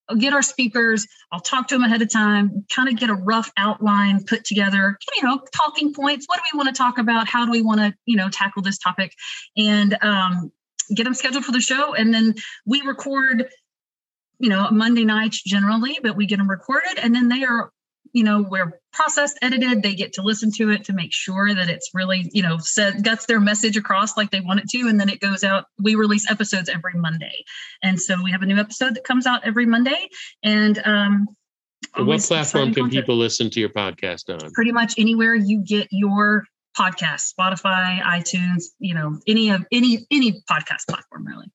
I'll 0.09 0.17
get 0.17 0.33
our 0.33 0.41
speakers. 0.41 1.05
I'll 1.31 1.39
talk 1.39 1.67
to 1.67 1.75
them 1.75 1.83
ahead 1.83 2.01
of 2.01 2.11
time, 2.11 2.65
kind 2.73 2.89
of 2.89 2.97
get 2.97 3.09
a 3.09 3.15
rough 3.15 3.51
outline 3.57 4.23
put 4.23 4.43
together. 4.45 4.97
You 5.17 5.23
know, 5.23 5.41
talking 5.55 5.93
points. 5.93 6.25
What 6.27 6.37
do 6.37 6.43
we 6.51 6.57
want 6.57 6.73
to 6.73 6.77
talk 6.77 6.97
about? 6.97 7.27
How 7.27 7.45
do 7.45 7.51
we 7.51 7.61
want 7.61 7.81
to 7.81 7.93
you 8.05 8.17
know 8.17 8.29
tackle 8.29 8.61
this 8.61 8.77
topic? 8.77 9.13
And 9.55 9.97
um, 10.01 10.51
get 10.93 11.03
them 11.03 11.13
scheduled 11.13 11.45
for 11.45 11.51
the 11.51 11.61
show, 11.61 11.93
and 11.93 12.13
then 12.13 12.35
we 12.65 12.81
record 12.81 13.47
you 14.39 14.49
know 14.49 14.69
monday 14.71 15.03
nights 15.03 15.41
generally 15.41 15.97
but 16.03 16.15
we 16.15 16.25
get 16.25 16.37
them 16.37 16.49
recorded 16.49 16.99
and 17.01 17.15
then 17.15 17.27
they 17.27 17.43
are 17.43 17.71
you 18.13 18.23
know 18.23 18.45
we're 18.49 18.79
processed 18.93 19.37
edited 19.41 19.83
they 19.83 19.95
get 19.95 20.13
to 20.13 20.21
listen 20.21 20.51
to 20.51 20.69
it 20.69 20.83
to 20.85 20.93
make 20.93 21.13
sure 21.13 21.53
that 21.53 21.69
it's 21.69 21.91
really 21.93 22.29
you 22.33 22.41
know 22.41 22.57
said 22.57 23.03
gets 23.03 23.25
their 23.25 23.39
message 23.39 23.77
across 23.77 24.17
like 24.17 24.31
they 24.31 24.39
want 24.39 24.59
it 24.59 24.67
to 24.69 24.87
and 24.87 24.99
then 24.99 25.09
it 25.09 25.19
goes 25.19 25.43
out 25.43 25.65
we 25.81 25.95
release 25.95 26.29
episodes 26.29 26.69
every 26.69 26.93
monday. 26.95 27.43
And 27.83 28.01
so 28.01 28.21
we 28.23 28.31
have 28.31 28.41
a 28.41 28.45
new 28.45 28.57
episode 28.57 28.95
that 28.95 29.03
comes 29.03 29.27
out 29.27 29.45
every 29.45 29.65
monday 29.65 30.09
and 30.43 30.81
um 30.85 31.27
what 31.95 32.21
platform 32.21 32.73
can 32.73 32.85
content. 32.85 32.91
people 32.91 33.17
listen 33.17 33.49
to 33.51 33.59
your 33.59 33.69
podcast 33.69 34.29
on? 34.29 34.51
Pretty 34.53 34.71
much 34.71 34.95
anywhere 34.97 35.35
you 35.35 35.63
get 35.63 35.87
your 35.91 36.45
podcast 36.77 37.33
spotify 37.33 37.99
itunes 38.01 38.65
you 38.79 38.93
know 38.93 39.17
any 39.27 39.49
of 39.49 39.65
any 39.71 40.05
any 40.11 40.43
podcast 40.49 40.87
platform 40.87 41.25
really. 41.25 41.47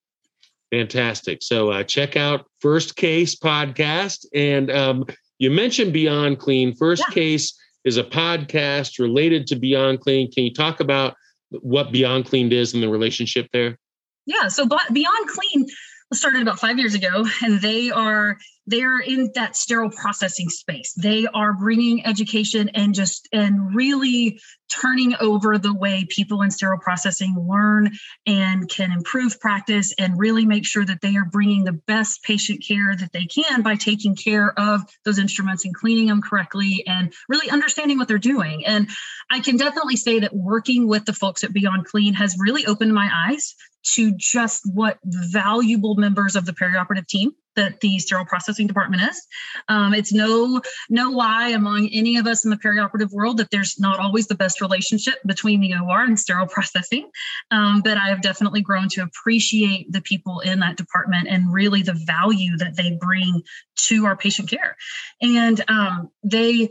Fantastic. 0.72 1.42
So 1.42 1.70
uh, 1.70 1.84
check 1.84 2.16
out 2.16 2.46
first 2.60 2.96
case 2.96 3.36
podcast 3.36 4.24
and 4.34 4.70
um, 4.70 5.04
you 5.42 5.50
mentioned 5.50 5.92
Beyond 5.92 6.38
Clean. 6.38 6.72
First 6.72 7.02
yeah. 7.08 7.14
Case 7.14 7.58
is 7.84 7.96
a 7.96 8.04
podcast 8.04 9.00
related 9.00 9.48
to 9.48 9.56
Beyond 9.56 10.00
Clean. 10.00 10.30
Can 10.30 10.44
you 10.44 10.54
talk 10.54 10.78
about 10.78 11.16
what 11.50 11.90
Beyond 11.90 12.26
Clean 12.26 12.52
is 12.52 12.74
and 12.74 12.82
the 12.82 12.88
relationship 12.88 13.48
there? 13.52 13.76
Yeah, 14.24 14.46
so 14.46 14.68
Beyond 14.68 15.28
Clean 15.28 15.66
started 16.12 16.42
about 16.42 16.58
five 16.58 16.78
years 16.78 16.94
ago, 16.94 17.24
and 17.42 17.60
they 17.60 17.90
are 17.90 18.38
they're 18.66 19.00
in 19.00 19.30
that 19.34 19.56
sterile 19.56 19.90
processing 19.90 20.48
space. 20.48 20.92
They 20.94 21.26
are 21.26 21.52
bringing 21.52 22.06
education 22.06 22.68
and 22.70 22.94
just 22.94 23.28
and 23.32 23.74
really 23.74 24.40
turning 24.70 25.14
over 25.20 25.58
the 25.58 25.74
way 25.74 26.06
people 26.08 26.42
in 26.42 26.50
sterile 26.50 26.78
processing 26.78 27.34
learn 27.48 27.90
and 28.24 28.68
can 28.68 28.92
improve 28.92 29.38
practice 29.40 29.92
and 29.98 30.18
really 30.18 30.46
make 30.46 30.64
sure 30.64 30.84
that 30.84 31.00
they 31.00 31.16
are 31.16 31.26
bringing 31.26 31.64
the 31.64 31.72
best 31.72 32.22
patient 32.22 32.64
care 32.66 32.94
that 32.94 33.12
they 33.12 33.26
can 33.26 33.62
by 33.62 33.74
taking 33.74 34.14
care 34.14 34.58
of 34.58 34.80
those 35.04 35.18
instruments 35.18 35.64
and 35.64 35.74
cleaning 35.74 36.06
them 36.06 36.22
correctly 36.22 36.84
and 36.86 37.12
really 37.28 37.50
understanding 37.50 37.98
what 37.98 38.08
they're 38.08 38.18
doing. 38.18 38.64
And 38.64 38.88
I 39.30 39.40
can 39.40 39.56
definitely 39.56 39.96
say 39.96 40.20
that 40.20 40.34
working 40.34 40.86
with 40.86 41.04
the 41.04 41.12
folks 41.12 41.44
at 41.44 41.52
Beyond 41.52 41.84
Clean 41.86 42.14
has 42.14 42.36
really 42.38 42.64
opened 42.66 42.94
my 42.94 43.10
eyes 43.12 43.54
to 43.94 44.12
just 44.16 44.62
what 44.72 44.98
valuable 45.04 45.94
members 45.96 46.36
of 46.36 46.46
the 46.46 46.52
perioperative 46.52 47.06
team 47.06 47.32
that 47.56 47.80
the 47.80 47.98
sterile 47.98 48.24
processing 48.24 48.66
department 48.66 49.02
is. 49.02 49.26
Um, 49.68 49.94
it's 49.94 50.12
no 50.12 50.60
no 50.88 51.10
lie 51.10 51.48
among 51.48 51.88
any 51.92 52.16
of 52.16 52.26
us 52.26 52.44
in 52.44 52.50
the 52.50 52.56
perioperative 52.56 53.12
world 53.12 53.38
that 53.38 53.50
there's 53.50 53.78
not 53.78 53.98
always 53.98 54.26
the 54.26 54.34
best 54.34 54.60
relationship 54.60 55.14
between 55.26 55.60
the 55.60 55.74
OR 55.74 56.04
and 56.04 56.18
sterile 56.18 56.46
processing. 56.46 57.10
Um, 57.50 57.82
but 57.82 57.98
I 57.98 58.08
have 58.08 58.22
definitely 58.22 58.62
grown 58.62 58.88
to 58.90 59.02
appreciate 59.02 59.92
the 59.92 60.00
people 60.00 60.40
in 60.40 60.60
that 60.60 60.76
department 60.76 61.28
and 61.28 61.52
really 61.52 61.82
the 61.82 61.98
value 62.06 62.56
that 62.58 62.76
they 62.76 62.96
bring 63.00 63.42
to 63.88 64.06
our 64.06 64.16
patient 64.16 64.48
care. 64.48 64.76
And 65.20 65.62
um, 65.68 66.10
they 66.22 66.70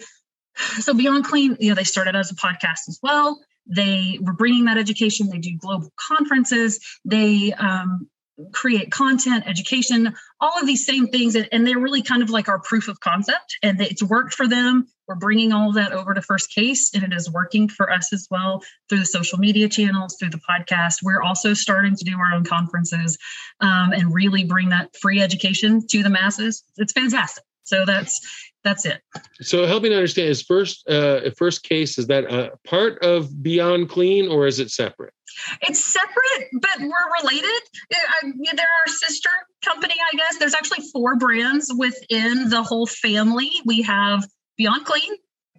so 0.80 0.94
Beyond 0.94 1.26
Clean, 1.26 1.56
you 1.60 1.70
know, 1.70 1.76
they 1.76 1.84
started 1.84 2.16
as 2.16 2.32
a 2.32 2.36
podcast 2.36 2.88
as 2.88 3.00
well. 3.02 3.40
They 3.66 4.20
were 4.22 4.34
bringing 4.34 4.66
that 4.66 4.78
education. 4.78 5.30
They 5.30 5.40
do 5.40 5.58
global 5.58 5.92
conferences. 5.96 6.80
They 7.06 7.54
um, 7.54 8.10
create 8.52 8.92
content, 8.92 9.44
education, 9.48 10.14
all 10.40 10.60
of 10.60 10.66
these 10.66 10.86
same 10.86 11.08
things. 11.08 11.36
And 11.36 11.68
they're 11.68 11.80
really 11.80 12.02
kind 12.02 12.24
of 12.24 12.30
like 12.30 12.50
our 12.50 12.60
proof 12.60 12.88
of 12.88 13.00
concept. 13.00 13.58
And 13.64 13.80
it's 13.82 14.04
worked 14.04 14.34
for 14.34 14.48
them. 14.48 14.88
We're 15.08 15.16
bringing 15.16 15.52
all 15.52 15.70
of 15.70 15.76
that 15.76 15.92
over 15.92 16.14
to 16.14 16.22
First 16.22 16.54
Case, 16.54 16.92
and 16.94 17.04
it 17.04 17.12
is 17.12 17.30
working 17.30 17.68
for 17.68 17.92
us 17.92 18.14
as 18.14 18.28
well 18.32 18.64
through 18.88 19.00
the 19.00 19.06
social 19.06 19.40
media 19.40 19.68
channels, 19.68 20.16
through 20.18 20.30
the 20.30 20.40
podcast. 20.40 21.00
We're 21.04 21.22
also 21.22 21.54
starting 21.54 21.98
to 21.98 22.06
do 22.06 22.18
our 22.18 22.34
own 22.34 22.46
conferences 22.46 23.18
um, 23.60 23.92
and 23.92 24.14
really 24.14 24.46
bring 24.46 24.70
that 24.70 24.96
free 24.96 25.22
education 25.22 25.86
to 25.88 26.02
the 26.02 26.10
masses. 26.10 26.64
It's 26.78 26.94
fantastic. 26.94 27.44
So 27.64 27.84
that's 27.86 28.22
that's 28.64 28.86
it. 28.86 29.02
So 29.42 29.66
help 29.66 29.84
me 29.84 29.94
understand: 29.94 30.30
is 30.30 30.42
first 30.42 30.88
uh, 30.90 31.30
first 31.38 31.64
case 31.64 31.98
is 31.98 32.08
that 32.08 32.26
a 32.26 32.52
part 32.68 33.04
of 33.04 33.42
Beyond 33.42 33.90
Clean 33.90 34.28
or 34.30 34.48
is 34.48 34.60
it 34.60 34.70
separate? 34.70 35.14
It's 35.62 35.84
separate, 35.84 36.50
but 36.62 36.80
we're 36.80 37.22
related. 37.22 37.62
I, 37.94 38.32
they're 38.54 38.66
our 38.66 38.88
sister 38.88 39.30
company, 39.64 39.96
I 40.14 40.18
guess. 40.18 40.38
There's 40.38 40.54
actually 40.54 40.86
four 40.92 41.16
brands 41.16 41.74
within 41.78 42.50
the 42.50 42.62
whole 42.62 42.86
family. 42.86 43.50
We 43.66 43.82
have 43.84 44.28
Beyond 44.58 44.86
Clean, 44.86 45.12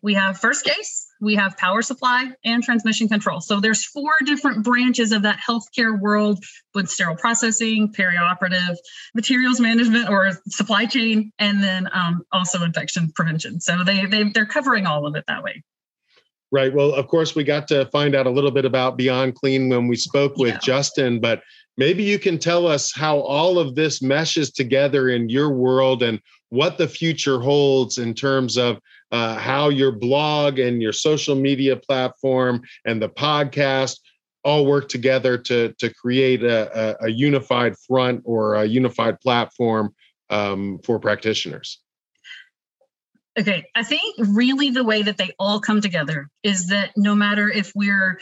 we 0.02 0.14
have 0.14 0.38
First 0.38 0.64
Case, 0.64 1.06
we 1.22 1.36
have 1.36 1.56
power 1.56 1.80
supply 1.82 2.32
and 2.44 2.62
transmission 2.64 3.08
control. 3.08 3.40
So 3.40 3.60
there's 3.60 3.84
four 3.84 4.10
different 4.26 4.64
branches 4.64 5.12
of 5.12 5.22
that 5.22 5.38
healthcare 5.38 5.98
world 5.98 6.44
with 6.74 6.90
sterile 6.90 7.16
processing, 7.16 7.92
perioperative, 7.92 8.74
materials 9.14 9.60
management 9.60 10.10
or 10.10 10.32
supply 10.48 10.84
chain, 10.84 11.32
and 11.38 11.62
then 11.62 11.88
um, 11.92 12.22
also 12.32 12.62
infection 12.64 13.12
prevention. 13.14 13.60
So 13.60 13.84
they, 13.84 14.04
they 14.04 14.24
they're 14.24 14.46
covering 14.46 14.86
all 14.86 15.06
of 15.06 15.14
it 15.14 15.24
that 15.28 15.44
way. 15.44 15.62
Right. 16.50 16.74
Well, 16.74 16.92
of 16.92 17.06
course, 17.06 17.34
we 17.34 17.44
got 17.44 17.68
to 17.68 17.86
find 17.86 18.14
out 18.14 18.26
a 18.26 18.30
little 18.30 18.50
bit 18.50 18.66
about 18.66 18.98
Beyond 18.98 19.36
Clean 19.36 19.68
when 19.70 19.86
we 19.86 19.96
spoke 19.96 20.36
with 20.36 20.54
yeah. 20.54 20.58
Justin, 20.58 21.20
but 21.20 21.40
maybe 21.78 22.02
you 22.02 22.18
can 22.18 22.38
tell 22.38 22.66
us 22.66 22.92
how 22.92 23.20
all 23.20 23.58
of 23.58 23.74
this 23.74 24.02
meshes 24.02 24.50
together 24.50 25.08
in 25.08 25.30
your 25.30 25.50
world 25.50 26.02
and 26.02 26.20
what 26.50 26.76
the 26.76 26.88
future 26.88 27.40
holds 27.40 27.96
in 27.96 28.12
terms 28.12 28.58
of 28.58 28.78
uh, 29.12 29.36
how 29.36 29.68
your 29.68 29.92
blog 29.92 30.58
and 30.58 30.82
your 30.82 30.92
social 30.92 31.36
media 31.36 31.76
platform 31.76 32.62
and 32.84 33.00
the 33.00 33.08
podcast 33.08 33.98
all 34.44 34.66
work 34.66 34.88
together 34.88 35.38
to 35.38 35.72
to 35.78 35.92
create 35.94 36.42
a, 36.42 36.98
a, 37.02 37.06
a 37.06 37.08
unified 37.10 37.76
front 37.86 38.22
or 38.24 38.54
a 38.54 38.64
unified 38.64 39.20
platform 39.20 39.94
um, 40.30 40.80
for 40.84 40.98
practitioners. 40.98 41.78
Okay, 43.38 43.64
I 43.74 43.82
think 43.82 44.02
really 44.18 44.70
the 44.70 44.84
way 44.84 45.02
that 45.02 45.16
they 45.16 45.30
all 45.38 45.60
come 45.60 45.80
together 45.80 46.28
is 46.42 46.68
that 46.68 46.90
no 46.96 47.14
matter 47.14 47.48
if 47.48 47.72
we're 47.74 48.18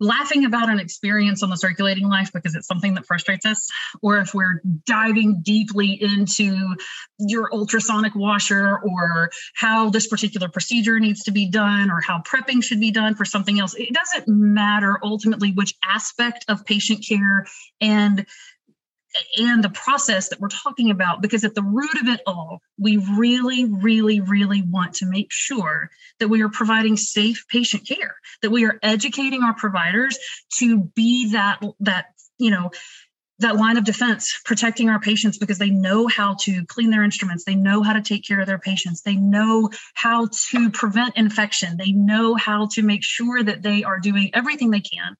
laughing 0.00 0.44
about 0.44 0.70
an 0.70 0.80
experience 0.80 1.42
on 1.42 1.50
the 1.50 1.56
circulating 1.56 2.08
life 2.08 2.32
because 2.32 2.54
it's 2.54 2.66
something 2.66 2.94
that 2.94 3.06
frustrates 3.06 3.46
us, 3.46 3.68
or 4.02 4.18
if 4.18 4.34
we're 4.34 4.62
diving 4.86 5.40
deeply 5.42 5.98
into 6.00 6.74
your 7.18 7.52
ultrasonic 7.52 8.14
washer 8.14 8.78
or 8.78 9.30
how 9.54 9.90
this 9.90 10.08
particular 10.08 10.48
procedure 10.48 10.98
needs 10.98 11.22
to 11.24 11.30
be 11.30 11.48
done 11.48 11.90
or 11.90 12.00
how 12.00 12.22
prepping 12.22 12.64
should 12.64 12.80
be 12.80 12.90
done 12.90 13.14
for 13.14 13.24
something 13.24 13.60
else, 13.60 13.74
it 13.74 13.92
doesn't 13.92 14.26
matter 14.26 14.98
ultimately 15.02 15.52
which 15.52 15.74
aspect 15.84 16.44
of 16.48 16.64
patient 16.64 17.04
care 17.06 17.46
and 17.80 18.26
and 19.38 19.62
the 19.62 19.70
process 19.70 20.28
that 20.28 20.40
we're 20.40 20.48
talking 20.48 20.90
about 20.90 21.20
because 21.20 21.44
at 21.44 21.54
the 21.54 21.62
root 21.62 21.94
of 22.00 22.08
it 22.08 22.20
all 22.26 22.60
we 22.78 22.96
really 22.96 23.64
really 23.64 24.20
really 24.20 24.62
want 24.62 24.94
to 24.94 25.06
make 25.06 25.30
sure 25.30 25.90
that 26.18 26.28
we 26.28 26.42
are 26.42 26.48
providing 26.48 26.96
safe 26.96 27.44
patient 27.48 27.86
care 27.86 28.14
that 28.42 28.50
we 28.50 28.64
are 28.64 28.78
educating 28.82 29.42
our 29.42 29.54
providers 29.54 30.18
to 30.58 30.84
be 30.94 31.32
that 31.32 31.62
that 31.80 32.06
you 32.38 32.50
know 32.50 32.70
that 33.40 33.56
line 33.56 33.78
of 33.78 33.84
defense 33.84 34.38
protecting 34.44 34.90
our 34.90 35.00
patients 35.00 35.38
because 35.38 35.58
they 35.58 35.70
know 35.70 36.06
how 36.06 36.36
to 36.40 36.64
clean 36.66 36.90
their 36.90 37.02
instruments 37.02 37.44
they 37.44 37.54
know 37.54 37.82
how 37.82 37.92
to 37.92 38.02
take 38.02 38.24
care 38.24 38.40
of 38.40 38.46
their 38.46 38.58
patients 38.58 39.02
they 39.02 39.16
know 39.16 39.70
how 39.94 40.28
to 40.50 40.70
prevent 40.70 41.16
infection 41.16 41.76
they 41.76 41.92
know 41.92 42.34
how 42.34 42.66
to 42.66 42.82
make 42.82 43.02
sure 43.02 43.42
that 43.42 43.62
they 43.62 43.82
are 43.82 43.98
doing 43.98 44.30
everything 44.34 44.70
they 44.70 44.80
can 44.80 45.16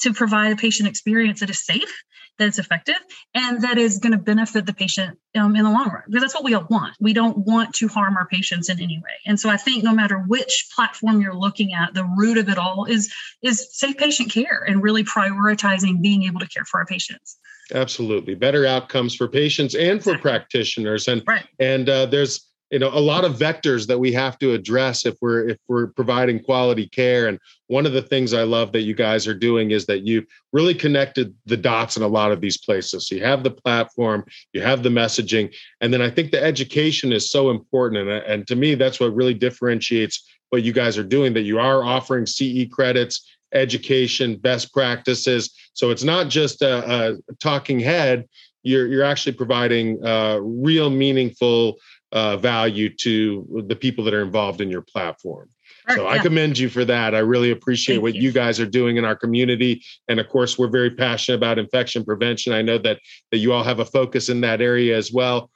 to 0.00 0.12
provide 0.12 0.52
a 0.52 0.56
patient 0.56 0.88
experience 0.88 1.40
that 1.40 1.50
is 1.50 1.64
safe 1.64 2.02
that 2.38 2.48
is 2.48 2.58
effective 2.58 2.96
and 3.34 3.62
that 3.62 3.78
is 3.78 3.98
going 3.98 4.12
to 4.12 4.18
benefit 4.18 4.64
the 4.64 4.72
patient 4.72 5.18
um, 5.34 5.56
in 5.56 5.64
the 5.64 5.70
long 5.70 5.90
run 5.90 6.02
because 6.06 6.22
that's 6.22 6.34
what 6.34 6.44
we 6.44 6.54
all 6.54 6.66
want. 6.70 6.94
We 7.00 7.12
don't 7.12 7.38
want 7.38 7.74
to 7.74 7.88
harm 7.88 8.16
our 8.16 8.26
patients 8.26 8.68
in 8.68 8.80
any 8.80 8.98
way. 8.98 9.14
And 9.26 9.38
so 9.38 9.50
i 9.50 9.56
think 9.56 9.84
no 9.84 9.92
matter 9.92 10.18
which 10.18 10.68
platform 10.74 11.20
you're 11.20 11.34
looking 11.34 11.74
at 11.74 11.94
the 11.94 12.04
root 12.16 12.38
of 12.38 12.48
it 12.48 12.58
all 12.58 12.84
is 12.84 13.12
is 13.42 13.68
safe 13.72 13.96
patient 13.96 14.30
care 14.30 14.64
and 14.66 14.82
really 14.82 15.04
prioritizing 15.04 16.00
being 16.00 16.24
able 16.24 16.40
to 16.40 16.48
care 16.48 16.64
for 16.64 16.80
our 16.80 16.86
patients. 16.86 17.36
Absolutely. 17.74 18.34
Better 18.34 18.64
outcomes 18.64 19.14
for 19.14 19.28
patients 19.28 19.74
and 19.74 20.02
for 20.02 20.10
exactly. 20.10 20.30
practitioners. 20.30 21.08
And 21.08 21.22
right. 21.26 21.44
and 21.58 21.88
uh, 21.88 22.06
there's 22.06 22.47
you 22.70 22.78
know 22.78 22.88
a 22.88 23.00
lot 23.00 23.24
of 23.24 23.36
vectors 23.36 23.86
that 23.86 23.98
we 23.98 24.12
have 24.12 24.38
to 24.38 24.52
address 24.52 25.06
if 25.06 25.16
we're 25.20 25.48
if 25.48 25.58
we're 25.68 25.88
providing 25.88 26.42
quality 26.42 26.86
care. 26.86 27.28
And 27.28 27.38
one 27.66 27.86
of 27.86 27.92
the 27.92 28.02
things 28.02 28.32
i 28.34 28.42
love 28.42 28.72
that 28.72 28.82
you 28.82 28.94
guys 28.94 29.26
are 29.26 29.34
doing 29.34 29.70
is 29.70 29.86
that 29.86 30.06
you've 30.06 30.26
really 30.52 30.74
connected 30.74 31.34
the 31.46 31.56
dots 31.56 31.96
in 31.96 32.02
a 32.02 32.08
lot 32.08 32.32
of 32.32 32.40
these 32.40 32.58
places. 32.58 33.08
So 33.08 33.14
you 33.14 33.24
have 33.24 33.42
the 33.42 33.50
platform 33.50 34.24
you 34.52 34.62
have 34.62 34.82
the 34.82 34.88
messaging 34.88 35.54
and 35.80 35.92
then 35.92 36.02
i 36.02 36.10
think 36.10 36.30
the 36.30 36.42
education 36.42 37.12
is 37.12 37.30
so 37.30 37.50
important. 37.50 38.08
And, 38.08 38.24
and 38.24 38.46
to 38.48 38.56
me 38.56 38.74
that's 38.74 39.00
what 39.00 39.14
really 39.14 39.34
differentiates 39.34 40.26
what 40.50 40.62
you 40.62 40.72
guys 40.72 40.96
are 40.96 41.04
doing 41.04 41.34
that 41.34 41.42
you 41.42 41.58
are 41.58 41.84
offering 41.84 42.26
ce 42.26 42.68
credits 42.70 43.22
education 43.52 44.36
best 44.36 44.72
practices. 44.72 45.54
So 45.72 45.90
it's 45.90 46.04
not 46.04 46.28
just 46.28 46.62
a, 46.62 47.12
a 47.12 47.34
talking 47.40 47.80
head. 47.80 48.26
You're 48.62 48.86
you're 48.86 49.04
actually 49.04 49.32
providing 49.32 50.04
uh, 50.04 50.38
real 50.42 50.90
meaningful 50.90 51.78
uh, 52.12 52.36
value 52.36 52.88
to 52.96 53.64
the 53.66 53.76
people 53.76 54.04
that 54.04 54.14
are 54.14 54.22
involved 54.22 54.60
in 54.60 54.70
your 54.70 54.82
platform. 54.82 55.48
So 55.90 56.04
yeah. 56.04 56.10
I 56.10 56.18
commend 56.18 56.58
you 56.58 56.68
for 56.68 56.84
that. 56.84 57.14
I 57.14 57.18
really 57.18 57.50
appreciate 57.50 57.96
Thank 57.96 58.02
what 58.02 58.14
you. 58.14 58.22
you. 58.22 58.32
guys 58.32 58.60
are 58.60 58.66
doing 58.66 58.96
in 58.96 59.04
our 59.04 59.16
community, 59.16 59.82
and 60.08 60.20
of 60.20 60.28
course, 60.28 60.58
we're 60.58 60.68
very 60.68 60.90
passionate 60.90 61.36
about 61.36 61.58
infection 61.58 62.04
prevention. 62.04 62.52
I 62.52 62.62
know 62.62 62.78
that 62.78 62.98
that 63.30 63.38
you 63.38 63.52
all 63.52 63.64
have 63.64 63.78
a 63.80 63.84
focus 63.84 64.28
in 64.28 64.40
that 64.42 64.60
area 64.60 64.96
as 64.96 65.12
well. 65.12 65.50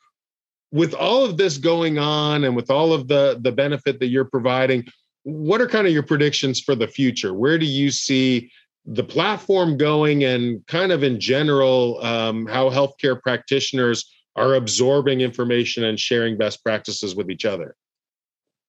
With 0.71 0.95
all 0.95 1.25
of 1.25 1.37
this 1.37 1.59
going 1.59 1.99
on, 1.99 2.45
and 2.45 2.57
with 2.57 2.71
all 2.71 2.93
of 2.93 3.09
the 3.09 3.39
the 3.43 3.53
benefit 3.53 4.01
that 4.01 4.09
you're 4.09 4.25
providing, 4.25 4.87
what 5.25 5.61
are 5.61 5.69
kind 5.69 5.87
of 5.87 5.93
your 5.93 6.03
predictions 6.03 6.61
for 6.61 6.75
the 6.75 6.89
future? 6.89 7.35
Where 7.35 7.59
do 7.59 7.67
you 7.67 7.91
see 7.91 8.51
the 8.87 9.05
platform 9.05 9.77
going, 9.77 10.25
and 10.25 10.67
kind 10.67 10.93
of 10.93 11.03
in 11.03 11.21
general, 11.21 12.03
um, 12.03 12.47
how 12.47 12.71
healthcare 12.71 13.21
practitioners 13.21 14.11
are 14.37 14.55
absorbing 14.55 15.21
information 15.21 15.85
and 15.85 15.99
sharing 15.99 16.37
best 16.37 16.63
practices 16.65 17.15
with 17.15 17.31
each 17.31 17.45
other? 17.45 17.77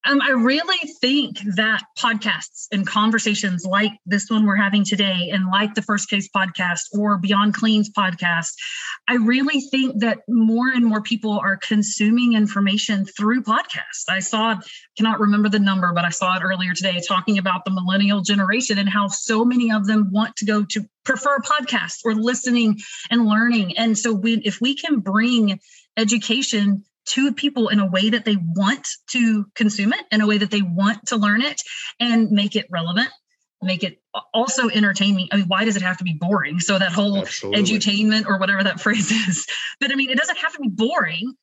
Um, 0.05 0.21
I 0.21 0.31
really 0.31 0.89
think 0.99 1.39
that 1.55 1.81
podcasts 1.97 2.67
and 2.73 2.85
conversations 2.85 3.65
like 3.65 3.91
this 4.05 4.29
one 4.29 4.45
we're 4.45 4.57
having 4.57 4.83
today, 4.83 5.29
and 5.31 5.49
like 5.49 5.75
the 5.75 5.81
First 5.81 6.09
Case 6.09 6.27
podcast 6.35 6.81
or 6.93 7.17
Beyond 7.17 7.53
Clean's 7.53 7.89
podcast, 7.89 8.51
I 9.07 9.15
really 9.15 9.61
think 9.61 10.01
that 10.01 10.19
more 10.27 10.67
and 10.67 10.85
more 10.85 11.01
people 11.01 11.39
are 11.39 11.55
consuming 11.55 12.33
information 12.33 13.05
through 13.05 13.43
podcasts. 13.43 14.09
I 14.09 14.19
saw, 14.19 14.59
cannot 14.97 15.21
remember 15.21 15.47
the 15.47 15.59
number, 15.59 15.93
but 15.93 16.03
I 16.03 16.09
saw 16.09 16.35
it 16.35 16.43
earlier 16.43 16.73
today 16.73 16.99
talking 17.07 17.37
about 17.37 17.63
the 17.63 17.71
millennial 17.71 18.21
generation 18.21 18.77
and 18.77 18.89
how 18.89 19.07
so 19.07 19.45
many 19.45 19.71
of 19.71 19.87
them 19.87 20.09
want 20.11 20.35
to 20.37 20.45
go 20.45 20.65
to 20.65 20.85
prefer 21.05 21.39
podcasts 21.39 21.99
or 22.03 22.13
listening 22.13 22.77
and 23.09 23.25
learning. 23.25 23.77
And 23.77 23.97
so, 23.97 24.13
we, 24.13 24.35
if 24.43 24.59
we 24.59 24.75
can 24.75 24.99
bring 24.99 25.59
education 25.95 26.83
to 27.05 27.33
people 27.33 27.69
in 27.69 27.79
a 27.79 27.85
way 27.85 28.09
that 28.09 28.25
they 28.25 28.37
want 28.55 28.87
to 29.07 29.45
consume 29.55 29.93
it, 29.93 30.01
in 30.11 30.21
a 30.21 30.27
way 30.27 30.37
that 30.37 30.51
they 30.51 30.61
want 30.61 31.07
to 31.07 31.17
learn 31.17 31.41
it, 31.41 31.61
and 31.99 32.31
make 32.31 32.55
it 32.55 32.67
relevant, 32.69 33.09
make 33.61 33.83
it 33.83 34.01
also 34.33 34.69
entertaining. 34.69 35.27
I 35.31 35.37
mean, 35.37 35.45
why 35.47 35.65
does 35.65 35.75
it 35.75 35.81
have 35.81 35.97
to 35.97 36.03
be 36.03 36.13
boring? 36.13 36.59
So 36.59 36.79
that 36.79 36.91
whole 36.91 37.19
Absolutely. 37.19 37.63
edutainment 37.63 38.25
or 38.27 38.37
whatever 38.37 38.63
that 38.63 38.79
phrase 38.81 39.11
is. 39.11 39.47
But 39.79 39.91
I 39.91 39.95
mean, 39.95 40.09
it 40.09 40.17
doesn't 40.17 40.37
have 40.37 40.53
to 40.53 40.59
be 40.59 40.69
boring 40.69 41.33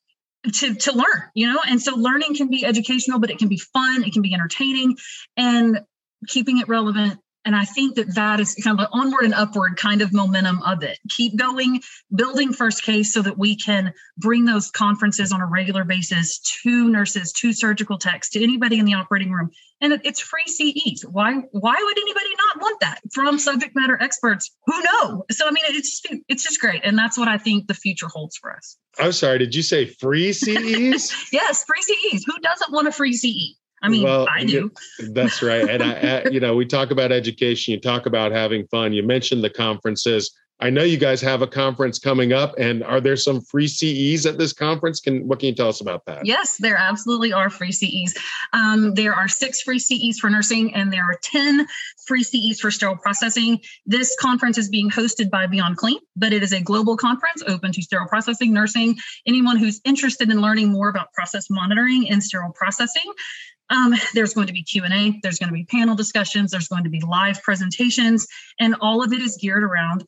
to 0.53 0.75
to 0.75 0.91
learn, 0.93 1.23
you 1.35 1.51
know. 1.51 1.59
And 1.67 1.81
so 1.81 1.95
learning 1.95 2.35
can 2.35 2.49
be 2.49 2.65
educational, 2.65 3.19
but 3.19 3.29
it 3.29 3.37
can 3.37 3.47
be 3.47 3.57
fun, 3.57 4.03
it 4.03 4.13
can 4.13 4.21
be 4.21 4.33
entertaining, 4.33 4.97
and 5.37 5.81
keeping 6.27 6.57
it 6.57 6.67
relevant 6.67 7.19
and 7.43 7.55
I 7.55 7.65
think 7.65 7.95
that 7.95 8.13
that 8.15 8.39
is 8.39 8.55
kind 8.55 8.79
of 8.79 8.85
an 8.85 8.89
onward 8.91 9.23
and 9.23 9.33
upward 9.33 9.77
kind 9.77 10.01
of 10.01 10.13
momentum 10.13 10.61
of 10.63 10.83
it. 10.83 10.99
Keep 11.09 11.37
going, 11.37 11.81
building 12.13 12.53
first 12.53 12.83
case 12.83 13.13
so 13.13 13.21
that 13.23 13.37
we 13.37 13.55
can 13.55 13.93
bring 14.17 14.45
those 14.45 14.69
conferences 14.69 15.31
on 15.31 15.41
a 15.41 15.45
regular 15.47 15.83
basis 15.83 16.39
to 16.63 16.89
nurses, 16.89 17.31
to 17.33 17.51
surgical 17.53 17.97
techs, 17.97 18.29
to 18.31 18.43
anybody 18.43 18.77
in 18.77 18.85
the 18.85 18.93
operating 18.93 19.31
room. 19.31 19.49
And 19.81 19.99
it's 20.03 20.19
free 20.19 20.45
CEs. 20.45 21.03
Why 21.09 21.33
why 21.51 21.75
would 21.75 21.97
anybody 21.97 22.29
not 22.37 22.61
want 22.61 22.79
that 22.81 22.99
from 23.11 23.39
subject 23.39 23.75
matter 23.75 23.97
experts 23.99 24.51
who 24.67 24.79
know? 24.79 25.25
So 25.31 25.47
I 25.47 25.51
mean 25.51 25.63
it's 25.69 26.01
just, 26.01 26.15
it's 26.27 26.43
just 26.43 26.61
great. 26.61 26.81
And 26.83 26.95
that's 26.95 27.17
what 27.17 27.27
I 27.27 27.39
think 27.39 27.67
the 27.67 27.73
future 27.73 28.07
holds 28.07 28.37
for 28.37 28.55
us. 28.55 28.77
I'm 28.99 29.13
sorry, 29.13 29.39
did 29.39 29.55
you 29.55 29.63
say 29.63 29.85
free 29.85 30.33
CEs? 30.33 31.11
yes, 31.31 31.63
free 31.63 31.81
CEs. 31.81 32.23
Who 32.25 32.37
doesn't 32.39 32.71
want 32.71 32.87
a 32.87 32.91
free 32.91 33.13
CE? 33.13 33.57
I 33.81 33.89
mean, 33.89 34.03
well, 34.03 34.27
I 34.29 34.43
do. 34.43 34.71
that's 35.11 35.41
right. 35.41 35.67
And 35.67 35.81
I, 35.81 36.29
you 36.29 36.39
know, 36.39 36.55
we 36.55 36.65
talk 36.65 36.91
about 36.91 37.11
education. 37.11 37.73
You 37.73 37.79
talk 37.79 38.05
about 38.05 38.31
having 38.31 38.67
fun. 38.67 38.93
You 38.93 39.03
mentioned 39.03 39.43
the 39.43 39.49
conferences. 39.49 40.31
I 40.61 40.69
know 40.69 40.83
you 40.83 40.97
guys 40.97 41.21
have 41.21 41.41
a 41.41 41.47
conference 41.47 41.97
coming 41.97 42.33
up, 42.33 42.53
and 42.59 42.83
are 42.83 43.01
there 43.01 43.17
some 43.17 43.41
free 43.41 43.67
CEs 43.67 44.27
at 44.27 44.37
this 44.37 44.53
conference? 44.53 44.99
Can 44.99 45.27
what 45.27 45.39
can 45.39 45.49
you 45.49 45.55
tell 45.55 45.69
us 45.69 45.81
about 45.81 46.05
that? 46.05 46.23
Yes, 46.23 46.57
there 46.57 46.75
absolutely 46.75 47.33
are 47.33 47.49
free 47.49 47.71
CEs. 47.71 48.15
Um, 48.53 48.93
there 48.93 49.15
are 49.15 49.27
six 49.27 49.61
free 49.61 49.79
CEs 49.79 50.19
for 50.19 50.29
nursing, 50.29 50.75
and 50.75 50.93
there 50.93 51.03
are 51.03 51.17
ten 51.23 51.65
free 52.05 52.21
CEs 52.21 52.59
for 52.59 52.69
sterile 52.69 52.95
processing. 52.95 53.59
This 53.87 54.15
conference 54.19 54.59
is 54.59 54.69
being 54.69 54.91
hosted 54.91 55.31
by 55.31 55.47
Beyond 55.47 55.77
Clean, 55.77 55.97
but 56.15 56.31
it 56.31 56.43
is 56.43 56.53
a 56.53 56.61
global 56.61 56.95
conference 56.95 57.41
open 57.47 57.71
to 57.71 57.81
sterile 57.81 58.07
processing, 58.07 58.53
nursing. 58.53 58.97
Anyone 59.25 59.57
who's 59.57 59.81
interested 59.83 60.29
in 60.29 60.41
learning 60.41 60.69
more 60.69 60.89
about 60.89 61.11
process 61.13 61.49
monitoring 61.49 62.07
and 62.07 62.23
sterile 62.23 62.53
processing 62.53 63.11
um, 63.71 63.95
there's 64.13 64.33
going 64.33 64.47
to 64.47 64.53
be 64.53 64.63
q&a 64.63 65.19
there's 65.23 65.39
going 65.39 65.49
to 65.49 65.53
be 65.53 65.65
panel 65.65 65.95
discussions 65.95 66.51
there's 66.51 66.67
going 66.67 66.83
to 66.83 66.89
be 66.89 67.01
live 67.01 67.41
presentations 67.41 68.27
and 68.59 68.75
all 68.81 69.03
of 69.03 69.11
it 69.13 69.21
is 69.21 69.37
geared 69.37 69.63
around 69.63 70.05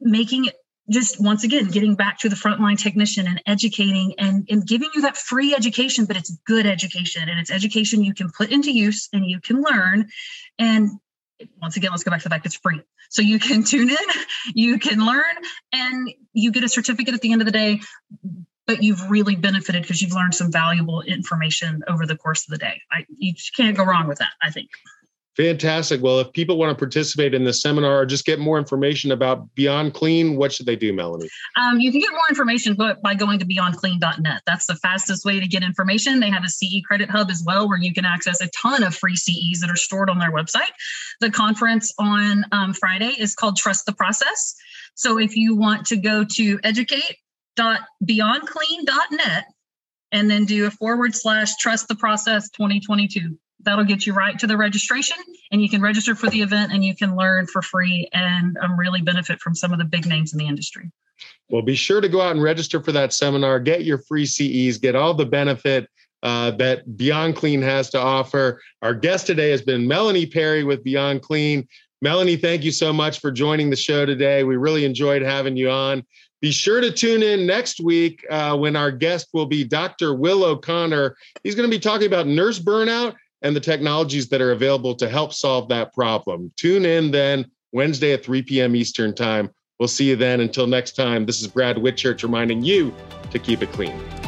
making 0.00 0.44
it 0.44 0.56
just 0.90 1.22
once 1.22 1.44
again 1.44 1.66
getting 1.66 1.94
back 1.94 2.18
to 2.18 2.28
the 2.28 2.36
frontline 2.36 2.76
technician 2.76 3.26
and 3.26 3.40
educating 3.46 4.12
and, 4.18 4.46
and 4.50 4.66
giving 4.66 4.90
you 4.94 5.02
that 5.02 5.16
free 5.16 5.54
education 5.54 6.04
but 6.04 6.16
it's 6.16 6.36
good 6.46 6.66
education 6.66 7.28
and 7.28 7.38
it's 7.38 7.50
education 7.50 8.02
you 8.02 8.12
can 8.12 8.30
put 8.30 8.50
into 8.50 8.72
use 8.72 9.08
and 9.12 9.24
you 9.24 9.40
can 9.40 9.62
learn. 9.62 10.08
And 10.58 10.90
once 11.62 11.76
again 11.76 11.90
let's 11.92 12.02
go 12.02 12.10
back 12.10 12.20
to 12.20 12.28
the 12.28 12.34
fact 12.34 12.44
it's 12.44 12.56
free. 12.56 12.80
So 13.08 13.22
you 13.22 13.38
can 13.38 13.62
tune 13.64 13.90
in 13.90 13.96
you 14.54 14.78
can 14.78 15.04
learn 15.04 15.36
and 15.72 16.10
you 16.32 16.50
get 16.50 16.64
a 16.64 16.68
certificate 16.68 17.14
at 17.14 17.20
the 17.20 17.32
end 17.32 17.40
of 17.40 17.46
the 17.46 17.52
day 17.52 17.80
but 18.66 18.82
you've 18.82 19.10
really 19.10 19.36
benefited 19.36 19.82
because 19.82 20.00
you've 20.00 20.12
learned 20.12 20.34
some 20.34 20.50
valuable 20.52 21.02
information 21.02 21.82
over 21.88 22.06
the 22.06 22.16
course 22.16 22.44
of 22.44 22.50
the 22.50 22.58
day 22.58 22.80
I, 22.92 23.06
you 23.16 23.34
can't 23.56 23.76
go 23.76 23.84
wrong 23.84 24.06
with 24.06 24.18
that 24.18 24.32
i 24.42 24.50
think 24.50 24.70
Fantastic. 25.36 26.02
Well, 26.02 26.18
if 26.18 26.32
people 26.32 26.58
want 26.58 26.76
to 26.76 26.78
participate 26.78 27.34
in 27.34 27.44
the 27.44 27.52
seminar 27.52 28.00
or 28.00 28.06
just 28.06 28.26
get 28.26 28.40
more 28.40 28.58
information 28.58 29.12
about 29.12 29.54
Beyond 29.54 29.94
Clean, 29.94 30.36
what 30.36 30.52
should 30.52 30.66
they 30.66 30.76
do, 30.76 30.92
Melanie? 30.92 31.30
Um, 31.56 31.80
you 31.80 31.92
can 31.92 32.00
get 32.00 32.10
more 32.10 32.28
information 32.28 32.74
by 32.74 33.14
going 33.14 33.38
to 33.38 33.46
beyondclean.net. 33.46 34.42
That's 34.44 34.66
the 34.66 34.74
fastest 34.74 35.24
way 35.24 35.38
to 35.38 35.46
get 35.46 35.62
information. 35.62 36.20
They 36.20 36.30
have 36.30 36.44
a 36.44 36.48
CE 36.48 36.82
credit 36.84 37.08
hub 37.08 37.30
as 37.30 37.42
well, 37.46 37.68
where 37.68 37.78
you 37.78 37.94
can 37.94 38.04
access 38.04 38.40
a 38.42 38.48
ton 38.48 38.82
of 38.82 38.94
free 38.94 39.16
CEs 39.16 39.60
that 39.60 39.70
are 39.70 39.76
stored 39.76 40.10
on 40.10 40.18
their 40.18 40.32
website. 40.32 40.72
The 41.20 41.30
conference 41.30 41.94
on 41.98 42.44
um, 42.52 42.74
Friday 42.74 43.14
is 43.16 43.34
called 43.34 43.56
Trust 43.56 43.86
the 43.86 43.94
Process. 43.94 44.56
So 44.94 45.18
if 45.18 45.36
you 45.36 45.54
want 45.54 45.86
to 45.86 45.96
go 45.96 46.24
to 46.24 46.60
educate.beyondclean.net 47.58 49.44
and 50.12 50.30
then 50.30 50.44
do 50.44 50.66
a 50.66 50.70
forward 50.70 51.14
slash 51.14 51.56
trust 51.56 51.88
the 51.88 51.94
process 51.94 52.50
2022 52.50 53.38
that'll 53.62 53.84
get 53.84 54.06
you 54.06 54.14
right 54.14 54.38
to 54.38 54.46
the 54.46 54.56
registration 54.56 55.16
and 55.52 55.62
you 55.62 55.68
can 55.68 55.82
register 55.82 56.14
for 56.14 56.28
the 56.30 56.40
event 56.40 56.72
and 56.72 56.84
you 56.84 56.96
can 56.96 57.14
learn 57.14 57.46
for 57.46 57.62
free 57.62 58.08
and 58.12 58.56
um, 58.58 58.78
really 58.78 59.02
benefit 59.02 59.38
from 59.40 59.54
some 59.54 59.72
of 59.72 59.78
the 59.78 59.84
big 59.84 60.06
names 60.06 60.32
in 60.32 60.38
the 60.38 60.46
industry. 60.46 60.90
Well 61.50 61.62
be 61.62 61.74
sure 61.74 62.00
to 62.00 62.08
go 62.08 62.22
out 62.22 62.32
and 62.32 62.42
register 62.42 62.82
for 62.82 62.92
that 62.92 63.12
seminar. 63.12 63.60
Get 63.60 63.84
your 63.84 63.98
free 63.98 64.26
ces 64.26 64.78
get 64.78 64.96
all 64.96 65.14
the 65.14 65.26
benefit 65.26 65.88
uh, 66.22 66.52
that 66.52 66.96
beyond 66.96 67.36
clean 67.36 67.62
has 67.62 67.90
to 67.90 67.98
offer. 67.98 68.60
Our 68.82 68.94
guest 68.94 69.26
today 69.26 69.50
has 69.50 69.62
been 69.62 69.86
melanie 69.86 70.26
perry 70.26 70.64
with 70.64 70.82
beyond 70.82 71.22
clean. 71.22 71.68
Melanie 72.02 72.36
thank 72.36 72.64
you 72.64 72.72
so 72.72 72.94
much 72.94 73.20
for 73.20 73.30
joining 73.30 73.68
the 73.68 73.76
show 73.76 74.06
today. 74.06 74.42
We 74.42 74.56
really 74.56 74.86
enjoyed 74.86 75.20
having 75.20 75.56
you 75.56 75.70
on 75.70 76.06
be 76.40 76.50
sure 76.50 76.80
to 76.80 76.90
tune 76.90 77.22
in 77.22 77.46
next 77.46 77.80
week 77.80 78.24
uh, 78.30 78.56
when 78.56 78.76
our 78.76 78.90
guest 78.90 79.28
will 79.32 79.46
be 79.46 79.64
Dr. 79.64 80.14
Will 80.14 80.44
O'Connor. 80.44 81.16
He's 81.44 81.54
going 81.54 81.68
to 81.68 81.76
be 81.76 81.80
talking 81.80 82.06
about 82.06 82.26
nurse 82.26 82.58
burnout 82.58 83.14
and 83.42 83.54
the 83.54 83.60
technologies 83.60 84.28
that 84.28 84.40
are 84.40 84.52
available 84.52 84.94
to 84.96 85.08
help 85.08 85.32
solve 85.32 85.68
that 85.68 85.92
problem. 85.92 86.52
Tune 86.56 86.84
in 86.84 87.10
then 87.10 87.50
Wednesday 87.72 88.12
at 88.12 88.24
3 88.24 88.42
p.m. 88.42 88.74
Eastern 88.74 89.14
Time. 89.14 89.50
We'll 89.78 89.88
see 89.88 90.08
you 90.08 90.16
then. 90.16 90.40
Until 90.40 90.66
next 90.66 90.92
time, 90.92 91.24
this 91.24 91.40
is 91.40 91.46
Brad 91.46 91.76
Whitchurch 91.76 92.22
reminding 92.22 92.62
you 92.62 92.94
to 93.30 93.38
keep 93.38 93.62
it 93.62 93.72
clean. 93.72 94.19